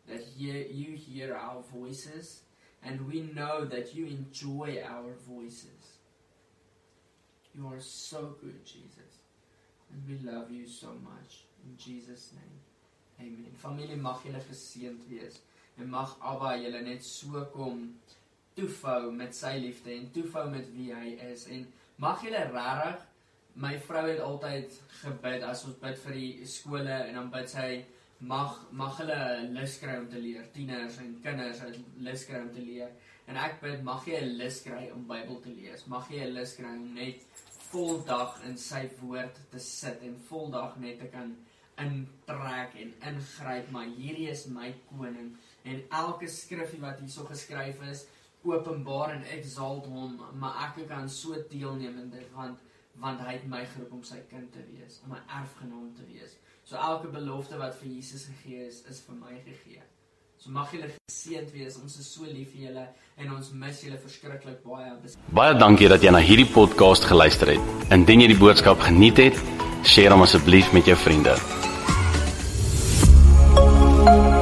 that 0.09 0.21
here 0.37 0.65
you 0.69 0.97
hear 0.97 1.33
our 1.33 1.61
voices 1.73 2.41
and 2.83 3.07
we 3.07 3.21
know 3.21 3.63
that 3.65 3.95
you 3.95 4.05
enjoy 4.05 4.83
our 4.85 5.13
voices. 5.29 5.97
You 7.55 7.67
are 7.67 7.79
so 7.79 8.35
good, 8.41 8.65
Jesus. 8.65 9.18
And 9.91 10.01
we 10.07 10.31
love 10.31 10.51
you 10.51 10.67
so 10.67 10.87
much. 10.87 11.45
In 11.65 11.75
Jesus' 11.77 12.31
name. 12.33 12.59
Amen. 13.19 13.51
Familie 13.57 13.97
mag 13.97 14.23
julle 14.23 14.41
geseënd 14.47 15.03
wees. 15.09 15.41
En 15.77 15.89
mag 15.89 16.15
Abba 16.19 16.55
julle 16.57 16.81
net 16.85 17.03
so 17.03 17.43
kom 17.53 17.83
toefou 18.55 19.11
met 19.11 19.35
sy 19.35 19.57
liefde 19.59 19.91
en 19.95 20.09
toefou 20.15 20.45
met 20.51 20.67
wie 20.75 20.93
hy 20.95 21.15
is. 21.31 21.47
En 21.51 21.67
mag 21.99 22.23
julle 22.23 22.45
regtig 22.51 23.05
my 23.59 23.73
vrou 23.83 24.05
het 24.07 24.19
altyd 24.23 24.75
gebid 25.01 25.43
as 25.43 25.65
ons 25.67 25.79
bid 25.81 25.97
vir 26.05 26.15
die 26.15 26.47
skole 26.47 26.99
en 27.09 27.17
dan 27.17 27.31
bid 27.33 27.51
sy 27.51 27.69
mag 28.19 28.55
mag 28.75 28.97
hulle 28.99 29.19
lus 29.55 29.77
kry 29.81 29.97
om 29.99 30.07
te 30.11 30.19
leer. 30.19 30.47
Tieners 30.55 30.99
en 31.03 31.15
kinders 31.23 31.63
het 31.63 31.79
lus 32.07 32.25
kry 32.27 32.43
om 32.45 32.51
te 32.55 32.63
leer. 32.63 32.91
En 33.29 33.37
ek 33.37 33.59
bid 33.61 33.83
mag 33.85 34.05
jy 34.07 34.19
'n 34.21 34.37
lus 34.41 34.61
kry 34.65 34.89
om 34.95 35.07
Bybel 35.07 35.39
te 35.41 35.49
lees. 35.49 35.85
Mag 35.87 36.09
jy 36.11 36.23
'n 36.25 36.33
lus 36.33 36.55
kry 36.55 36.71
om 36.75 36.93
net 36.93 37.25
voldag 37.69 38.39
in 38.47 38.57
sy 38.57 38.83
woord 39.01 39.37
te 39.51 39.59
sit 39.63 40.01
en 40.05 40.15
voldag 40.29 40.77
net 40.81 40.99
te 40.99 41.09
kan 41.13 41.35
intrek 41.79 42.75
en 42.83 42.93
ingryp. 43.11 43.69
Maar 43.71 43.91
hierdie 43.97 44.29
is 44.31 44.47
my 44.53 44.71
koning 44.89 45.35
en 45.63 45.83
elke 46.01 46.29
skrifgie 46.31 46.81
wat 46.81 46.99
hierso 47.03 47.25
geskryf 47.29 47.81
is, 47.91 48.05
openbaar 48.47 49.17
en 49.17 49.25
exalt 49.35 49.85
hom, 49.91 50.15
maar 50.39 50.61
ek 50.69 50.85
kan 50.87 51.09
so 51.11 51.35
deelneem 51.51 51.97
in 52.05 52.11
dit 52.15 52.35
want 52.35 52.65
want 52.99 53.21
hy 53.23 53.37
het 53.37 53.45
my 53.47 53.61
geroep 53.63 53.93
om 53.95 54.01
sy 54.03 54.17
kind 54.27 54.49
te 54.51 54.63
wees, 54.73 54.97
om 55.05 55.13
'n 55.15 55.21
erfgenaam 55.39 55.93
te 55.95 56.03
wees. 56.07 56.35
So 56.63 56.75
elke 56.75 57.07
belofte 57.07 57.57
wat 57.57 57.77
vir 57.79 57.87
Jesus 57.87 58.25
gegee 58.25 58.67
is, 58.67 58.81
is 58.91 58.99
vir 59.01 59.15
my 59.15 59.39
gegee. 59.45 59.81
So 60.39 60.53
mag 60.55 60.69
julle 60.71 60.87
geseënd 60.87 61.49
wees. 61.51 61.75
Ons 61.83 61.97
is 61.99 62.07
so 62.07 62.23
lief 62.23 62.53
vir 62.53 62.69
julle 62.69 62.85
en 63.19 63.33
ons 63.35 63.49
mis 63.59 63.81
julle 63.83 63.99
verskriklik 63.99 64.61
baie. 64.63 64.93
Baie 65.35 65.57
dankie 65.59 65.91
dat 65.91 66.05
jy 66.05 66.15
na 66.15 66.23
hierdie 66.23 66.47
podcast 66.47 67.09
geluister 67.11 67.51
het. 67.57 67.75
Indien 67.91 68.23
jy 68.23 68.31
die 68.31 68.39
boodskap 68.39 68.79
geniet 68.87 69.19
het, 69.19 69.43
deel 69.83 70.15
hom 70.15 70.23
asseblief 70.23 70.71
met 70.71 70.87
jou 70.87 70.95
vriende. 71.03 71.35
thank 73.99 74.33
you 74.33 74.38